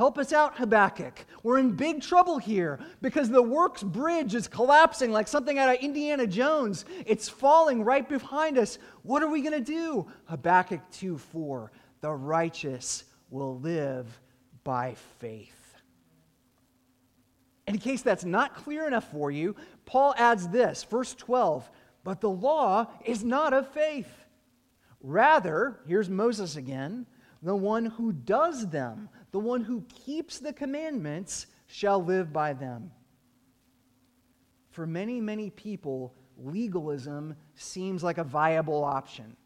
Help 0.00 0.16
us 0.16 0.32
out, 0.32 0.56
Habakkuk. 0.56 1.26
We're 1.42 1.58
in 1.58 1.72
big 1.72 2.00
trouble 2.00 2.38
here 2.38 2.80
because 3.02 3.28
the 3.28 3.42
works 3.42 3.82
bridge 3.82 4.34
is 4.34 4.48
collapsing 4.48 5.12
like 5.12 5.28
something 5.28 5.58
out 5.58 5.68
of 5.68 5.82
Indiana 5.82 6.26
Jones. 6.26 6.86
It's 7.04 7.28
falling 7.28 7.84
right 7.84 8.08
behind 8.08 8.56
us. 8.56 8.78
What 9.02 9.22
are 9.22 9.28
we 9.28 9.42
going 9.42 9.52
to 9.52 9.60
do? 9.60 10.10
Habakkuk 10.24 10.80
2 10.92 11.18
4. 11.18 11.70
The 12.00 12.12
righteous 12.12 13.04
will 13.28 13.58
live 13.58 14.06
by 14.64 14.94
faith. 15.18 15.74
in 17.66 17.76
case 17.76 18.00
that's 18.00 18.24
not 18.24 18.54
clear 18.54 18.86
enough 18.86 19.12
for 19.12 19.30
you, 19.30 19.54
Paul 19.84 20.14
adds 20.16 20.48
this, 20.48 20.82
verse 20.82 21.12
12, 21.12 21.70
but 22.04 22.22
the 22.22 22.30
law 22.30 22.86
is 23.04 23.22
not 23.22 23.52
of 23.52 23.68
faith. 23.68 24.10
Rather, 25.02 25.78
here's 25.86 26.08
Moses 26.08 26.56
again, 26.56 27.04
the 27.42 27.56
one 27.56 27.84
who 27.86 28.12
does 28.12 28.68
them, 28.68 29.08
the 29.33 29.40
one 29.40 29.62
who 29.62 29.85
keeps 29.88 30.38
the 30.38 30.53
commandments, 30.53 31.47
shall 31.66 32.03
live 32.03 32.33
by 32.33 32.53
them. 32.53 32.90
For 34.71 34.87
many, 34.87 35.21
many 35.21 35.51
people, 35.51 36.14
legalism 36.37 37.37
seems 37.55 38.03
like 38.03 38.19
a 38.19 38.25
viable 38.25 38.85
option. 38.85 39.37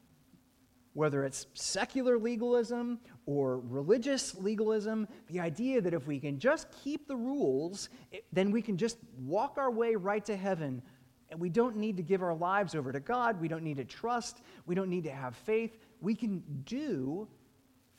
Whether 0.95 1.25
it's 1.25 1.47
secular 1.55 2.19
legalism 2.19 3.01
or 3.27 3.59
religious 3.59 4.37
legalism, 4.37 5.09
the 5.27 5.41
idea 5.41 5.81
that 5.81 5.93
if 5.93 6.07
we 6.07 6.21
can 6.21 6.39
just 6.39 6.69
keep 6.83 7.09
the 7.09 7.17
rules, 7.17 7.89
then 8.33 8.51
we 8.51 8.63
can 8.63 8.77
just 8.77 8.99
walk 9.19 9.59
our 9.59 9.71
way 9.71 9.97
right 9.97 10.25
to 10.25 10.37
heaven. 10.37 10.83
And 11.31 11.41
we 11.41 11.49
don't 11.49 11.77
need 11.77 11.97
to 11.97 12.03
give 12.03 12.23
our 12.23 12.35
lives 12.35 12.75
over 12.75 12.93
to 12.93 13.01
God. 13.01 13.41
We 13.41 13.49
don't 13.49 13.65
need 13.65 13.79
to 13.79 13.85
trust. 13.85 14.43
We 14.67 14.75
don't 14.75 14.89
need 14.89 15.05
to 15.05 15.11
have 15.11 15.35
faith. 15.35 15.77
We 16.01 16.15
can 16.15 16.43
do 16.65 17.27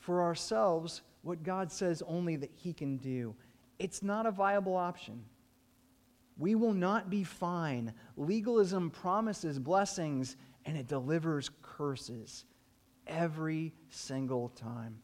for 0.06 0.22
ourselves 0.22 1.02
what 1.22 1.42
God 1.42 1.72
says 1.72 2.00
only 2.06 2.36
that 2.36 2.52
He 2.54 2.72
can 2.72 2.96
do. 2.96 3.34
It's 3.80 4.04
not 4.04 4.24
a 4.24 4.30
viable 4.30 4.76
option. 4.76 5.24
We 6.38 6.54
will 6.54 6.72
not 6.72 7.10
be 7.10 7.24
fine. 7.24 7.92
Legalism 8.16 8.90
promises 8.90 9.58
blessings 9.58 10.36
and 10.64 10.76
it 10.76 10.86
delivers 10.86 11.50
curses 11.60 12.44
every 13.08 13.72
single 13.88 14.48
time. 14.50 14.98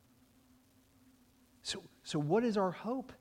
So, 1.63 1.83
so 2.05 2.21
what 2.21 2.45
is 2.45 2.57
our 2.57 2.71
hope? 2.71 3.13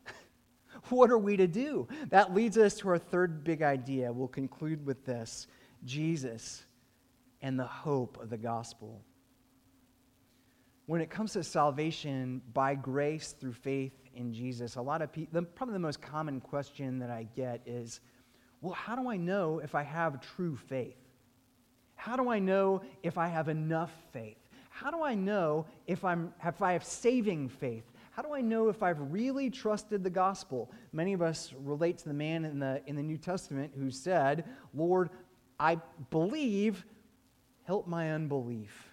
what 0.90 1.10
are 1.10 1.18
we 1.18 1.36
to 1.38 1.48
do? 1.48 1.88
That 2.10 2.34
leads 2.34 2.60
us 2.60 2.76
to 2.76 2.90
our 2.90 3.00
third 3.00 3.44
big 3.44 3.64
idea. 3.64 4.14
We'll 4.14 4.28
conclude 4.28 4.86
with 4.86 5.04
this 5.04 5.48
Jesus 5.84 6.64
and 7.42 7.60
the 7.60 7.66
hope 7.66 8.22
of 8.22 8.30
the 8.30 8.38
gospel. 8.38 9.02
When 10.92 11.00
it 11.00 11.10
comes 11.10 11.32
to 11.32 11.42
salvation 11.42 12.42
by 12.54 12.76
grace 12.76 13.34
through 13.40 13.54
faith 13.54 13.94
in 14.14 14.34
Jesus, 14.34 14.76
a 14.76 14.82
lot 14.82 15.02
of 15.02 15.10
people, 15.10 15.42
probably 15.56 15.72
the 15.72 15.80
most 15.80 16.02
common 16.02 16.42
question 16.42 17.00
that 17.00 17.10
I 17.10 17.26
get 17.34 17.62
is, 17.66 18.02
well, 18.60 18.74
how 18.74 18.98
do 18.98 19.10
I 19.10 19.16
know 19.16 19.60
if 19.60 19.74
I 19.74 19.84
have 19.84 20.20
true 20.20 20.58
faith? 20.58 20.98
How 21.96 22.18
do 22.18 22.30
I 22.30 22.40
know 22.40 22.82
if 23.04 23.18
I 23.18 23.30
have 23.30 23.48
enough 23.48 23.94
faith? 24.12 24.36
How 24.70 24.92
do 24.92 25.02
I 25.02 25.16
know 25.16 25.66
if, 25.88 26.04
I'm, 26.04 26.34
if 26.46 26.62
I 26.62 26.74
have 26.74 26.84
saving 26.84 27.48
faith? 27.48 27.86
How 28.12 28.22
do 28.22 28.34
I 28.34 28.42
know 28.42 28.68
if 28.68 28.84
I've 28.84 29.00
really 29.14 29.50
trusted 29.50 30.04
the 30.04 30.10
gospel? 30.10 30.74
Many 30.92 31.14
of 31.14 31.22
us 31.22 31.54
relate 31.64 32.00
to 32.00 32.10
the 32.10 32.14
man 32.14 32.44
in 32.44 32.60
the, 32.60 32.82
in 32.86 32.98
the 32.98 33.04
New 33.04 33.18
Testament 33.18 33.72
who 33.80 33.92
said, 33.92 34.44
Lord, 34.74 35.10
I 35.58 35.78
believe, 36.10 36.86
help 37.64 37.88
my 37.88 38.12
unbelief. 38.12 38.91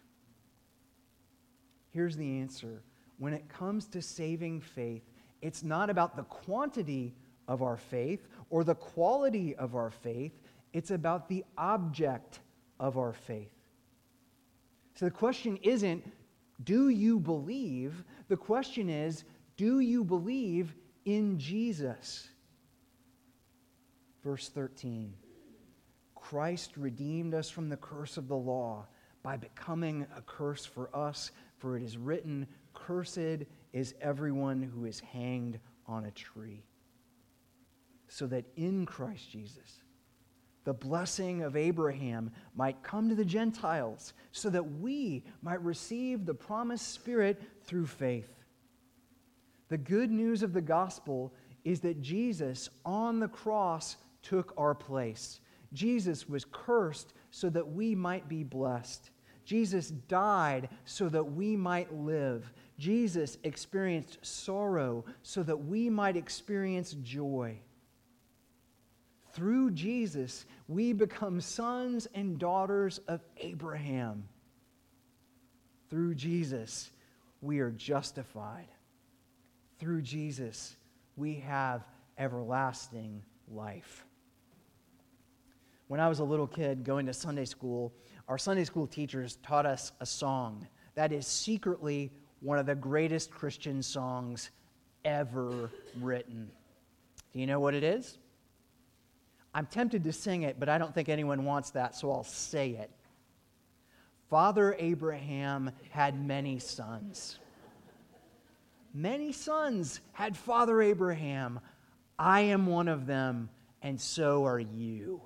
Here's 1.99 2.17
the 2.17 2.39
answer 2.39 2.85
when 3.19 3.33
it 3.33 3.49
comes 3.49 3.89
to 3.89 4.01
saving 4.01 4.61
faith, 4.61 5.03
it's 5.43 5.65
not 5.65 5.91
about 5.91 6.15
the 6.15 6.23
quantity 6.23 7.17
of 7.49 7.61
our 7.61 7.77
faith 7.77 8.29
or 8.51 8.63
the 8.63 8.77
quality 8.77 9.57
of 9.57 9.75
our 9.75 9.91
faith, 9.91 10.31
it's 10.73 10.93
about 10.93 11.29
the 11.29 11.45
object 11.57 12.39
of 12.79 12.99
our 12.99 13.13
faith. 13.13 13.51
So 14.95 15.07
the 15.07 15.11
question 15.11 15.59
isn't, 15.65 16.09
do 16.63 16.89
you 16.91 17.19
believe? 17.19 18.05
The 18.29 18.37
question 18.37 18.89
is, 18.89 19.25
do 19.57 19.81
you 19.81 20.05
believe 20.05 20.77
in 21.05 21.37
Jesus? 21.37 22.29
Verse 24.23 24.49
13 24.51 25.15
Christ 26.15 26.77
redeemed 26.77 27.35
us 27.35 27.51
from 27.51 27.69
the 27.69 27.77
curse 27.77 28.17
of 28.17 28.29
the 28.29 28.37
law 28.37 28.87
by 29.25 29.37
becoming 29.37 30.07
a 30.17 30.23
curse 30.23 30.65
for 30.65 30.89
us, 30.95 31.33
for 31.59 31.77
it 31.77 31.83
is 31.83 31.97
written, 31.97 32.47
Cursed 32.75 33.45
is 33.73 33.95
everyone 34.01 34.63
who 34.63 34.85
is 34.85 35.01
hanged 35.01 35.59
on 35.87 36.05
a 36.05 36.11
tree. 36.11 36.65
So 38.09 38.27
that 38.29 38.47
in 38.57 38.87
Christ 38.87 39.31
Jesus, 39.31 39.83
the 40.65 40.73
blessing 40.73 41.43
of 41.43 41.57
Abraham 41.57 42.31
might 42.55 42.83
come 42.83 43.09
to 43.09 43.15
the 43.15 43.25
Gentiles, 43.25 44.13
so 44.33 44.51
that 44.51 44.79
we 44.79 45.25
might 45.43 45.63
receive 45.63 46.25
the 46.25 46.35
promised 46.35 46.93
Spirit 46.93 47.43
through 47.65 47.87
faith. 47.87 48.31
The 49.69 49.79
good 49.79 50.11
news 50.11 50.43
of 50.43 50.53
the 50.53 50.63
gospel 50.63 51.35
is 51.65 51.81
that 51.81 52.01
Jesus 52.01 52.71
on 52.85 53.21
the 53.21 53.29
cross 53.29 53.97
took 54.23 54.53
our 54.57 54.75
place. 54.75 55.41
Jesus 55.73 56.29
was 56.29 56.47
cursed 56.51 57.13
so 57.31 57.51
that 57.51 57.73
we 57.73 57.95
might 57.95 58.29
be 58.29 58.43
blessed. 58.43 59.11
Jesus 59.49 59.89
died 59.89 60.69
so 60.85 61.09
that 61.09 61.25
we 61.25 61.57
might 61.57 61.91
live. 61.95 62.53
Jesus 62.79 63.39
experienced 63.45 64.19
sorrow 64.21 65.07
so 65.23 65.43
that 65.43 65.57
we 65.57 65.89
might 65.89 66.19
experience 66.19 66.93
joy. 67.03 67.57
Through 69.33 69.71
Jesus, 69.71 70.45
we 70.69 70.93
become 70.93 71.41
sons 71.41 72.07
and 72.15 72.39
daughters 72.39 72.99
of 73.09 73.23
Abraham. 73.39 74.29
Through 75.89 76.17
Jesus, 76.17 76.91
we 77.41 77.61
are 77.61 77.71
justified. 77.71 78.69
Through 79.79 80.03
Jesus, 80.03 80.77
we 81.17 81.37
have 81.37 81.87
everlasting 82.19 83.23
life. 83.51 84.05
When 85.89 86.01
I 86.01 86.09
was 86.09 86.19
a 86.19 86.25
little 86.25 86.47
kid 86.47 86.85
going 86.85 87.07
to 87.07 87.15
Sunday 87.15 87.47
school, 87.47 87.95
our 88.29 88.37
Sunday 88.37 88.65
school 88.65 88.87
teachers 88.87 89.37
taught 89.43 89.65
us 89.65 89.93
a 90.01 90.07
song 90.07 90.67
that 90.95 91.13
is 91.13 91.27
secretly 91.27 92.13
one 92.41 92.59
of 92.59 92.67
the 92.67 92.75
greatest 92.75 93.31
Christian 93.31 93.83
songs 93.83 94.51
ever 95.05 95.71
written. 96.01 96.51
Do 97.33 97.41
you 97.41 97.47
know 97.47 97.59
what 97.59 97.75
it 97.75 97.83
is? 97.83 98.19
I'm 99.55 99.65
tempted 99.65 100.05
to 100.05 100.13
sing 100.13 100.43
it, 100.43 100.61
but 100.61 100.69
I 100.69 100.77
don't 100.77 100.95
think 100.95 101.09
anyone 101.09 101.45
wants 101.47 101.71
that, 101.71 101.97
so 101.97 102.13
I'll 102.13 102.23
say 102.23 102.71
it. 102.71 102.91
Father 104.29 104.77
Abraham 104.79 105.71
had 105.89 106.23
many 106.23 106.59
sons. 106.59 107.39
Many 108.93 109.33
sons 109.33 110.01
had 110.13 110.37
Father 110.37 110.83
Abraham. 110.83 111.61
I 112.19 112.41
am 112.43 112.67
one 112.67 112.89
of 112.89 113.07
them, 113.07 113.49
and 113.81 113.99
so 113.99 114.45
are 114.45 114.61
you. 114.61 115.23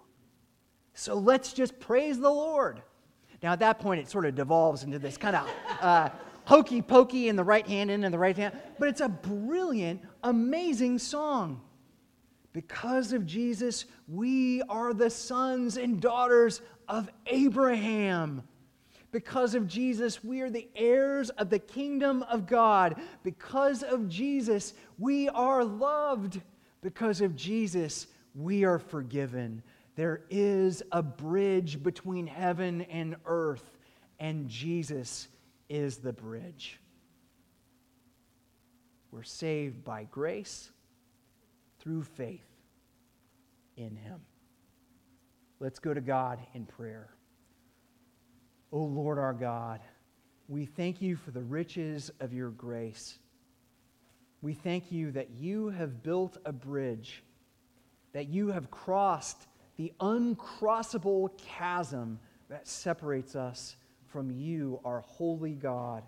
So 0.95 1.15
let's 1.15 1.53
just 1.53 1.79
praise 1.81 2.19
the 2.19 2.31
Lord. 2.31 2.83
Now, 3.43 3.53
at 3.53 3.61
that 3.61 3.81
point, 3.81 4.01
it 4.01 4.09
sort 4.09 4.27
of 4.27 4.35
devolves 4.35 4.85
into 4.85 4.99
this 4.99 5.17
kind 5.17 5.37
of 5.37 5.49
uh, 5.81 6.11
hokey 6.45 6.83
pokey 6.83 7.29
in 7.29 7.37
the 7.37 7.45
right 7.45 7.67
hand 7.67 7.91
and 7.91 8.05
in 8.05 8.13
the 8.13 8.19
right 8.19 8.37
hand, 8.37 8.57
but 8.79 8.89
it's 8.89 9.01
a 9.01 9.09
brilliant, 9.09 10.01
amazing 10.23 10.99
song. 10.99 11.61
Because 12.53 13.13
of 13.13 13.27
Jesus, 13.27 13.87
we 14.07 14.63
are 14.69 14.93
the 14.93 15.09
sons 15.09 15.77
and 15.77 16.01
daughters 16.01 16.61
of 16.89 17.09
Abraham. 17.27 18.43
Because 19.11 19.55
of 19.55 19.67
Jesus, 19.67 20.23
we 20.23 20.41
are 20.41 20.51
the 20.51 20.69
heirs 20.77 21.31
of 21.31 21.51
the 21.51 21.59
kingdom 21.59 22.23
of 22.25 22.47
God. 22.47 23.01
Because 23.23 23.83
of 23.83 24.09
Jesus, 24.09 24.75
we 24.99 25.29
are 25.31 25.65
loved. 25.65 26.41
Because 26.83 27.21
of 27.21 27.37
Jesus, 27.37 28.07
we 28.35 28.65
are 28.65 28.79
forgiven. 28.79 29.63
There 29.95 30.23
is 30.31 30.83
a 30.91 31.03
bridge 31.03 31.83
between 31.83 32.27
heaven 32.27 32.83
and 32.83 33.17
earth, 33.27 33.79
and 34.19 34.49
Jesus 34.49 35.29
is 35.69 35.99
the 35.99 36.13
bridge. 36.13 36.81
We're 39.11 39.23
saved 39.23 39.85
by 39.85 40.05
grace 40.05 40.71
through 41.81 42.05
faith 42.05 42.47
in 43.77 43.97
Him. 43.97 44.21
Let's 45.61 45.79
go 45.79 45.93
to 45.93 46.01
God 46.01 46.39
in 46.55 46.65
prayer. 46.65 47.11
O 48.73 48.79
oh 48.79 48.85
Lord 48.85 49.19
our 49.19 49.35
God, 49.35 49.81
we 50.49 50.65
thank 50.65 51.03
you 51.03 51.15
for 51.15 51.31
the 51.31 51.43
riches 51.43 52.11
of 52.21 52.33
your 52.33 52.51
grace. 52.51 53.19
We 54.41 54.55
thank 54.55 54.91
you 54.91 55.11
that 55.13 55.31
you 55.31 55.69
have 55.69 56.03
built 56.03 56.39
a 56.47 56.53
bridge, 56.53 57.23
that 58.13 58.29
you 58.29 58.49
have 58.49 58.71
crossed 58.71 59.47
the 59.83 59.93
uncrossable 59.99 61.37
chasm 61.37 62.21
that 62.49 62.69
separates 62.69 63.35
us 63.35 63.75
from 64.07 64.31
you, 64.31 64.79
our 64.85 65.01
holy 65.01 65.55
God. 65.55 66.05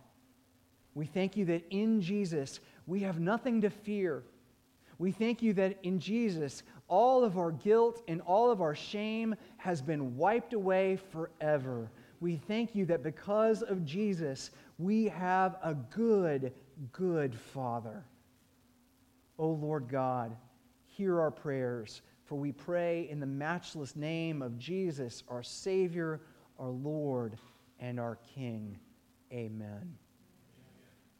We 0.94 1.06
thank 1.06 1.36
you 1.36 1.44
that 1.46 1.64
in 1.70 2.00
Jesus 2.00 2.60
we 2.86 3.00
have 3.00 3.18
nothing 3.18 3.62
to 3.62 3.70
fear. 3.70 4.22
We 4.98 5.10
thank 5.10 5.42
you 5.42 5.54
that 5.54 5.78
in 5.82 5.98
Jesus 5.98 6.62
all 6.86 7.24
of 7.24 7.36
our 7.36 7.50
guilt 7.50 8.00
and 8.06 8.20
all 8.20 8.52
of 8.52 8.60
our 8.60 8.76
shame 8.76 9.34
has 9.56 9.82
been 9.82 10.16
wiped 10.16 10.52
away 10.52 10.96
forever. 11.10 11.90
We 12.20 12.36
thank 12.36 12.76
you 12.76 12.86
that 12.86 13.02
because 13.02 13.62
of 13.62 13.84
Jesus 13.84 14.52
we 14.78 15.06
have 15.06 15.56
a 15.64 15.74
good, 15.74 16.52
good 16.92 17.34
Father. 17.34 18.04
O 19.36 19.46
oh 19.46 19.50
Lord 19.50 19.88
God, 19.88 20.36
hear 20.86 21.20
our 21.20 21.32
prayers. 21.32 22.02
For 22.24 22.36
we 22.36 22.52
pray 22.52 23.08
in 23.10 23.20
the 23.20 23.26
matchless 23.26 23.96
name 23.96 24.40
of 24.40 24.58
Jesus, 24.58 25.22
our 25.28 25.42
Savior, 25.42 26.20
our 26.58 26.70
Lord, 26.70 27.36
and 27.78 28.00
our 28.00 28.16
King. 28.34 28.78
Amen. 29.32 29.96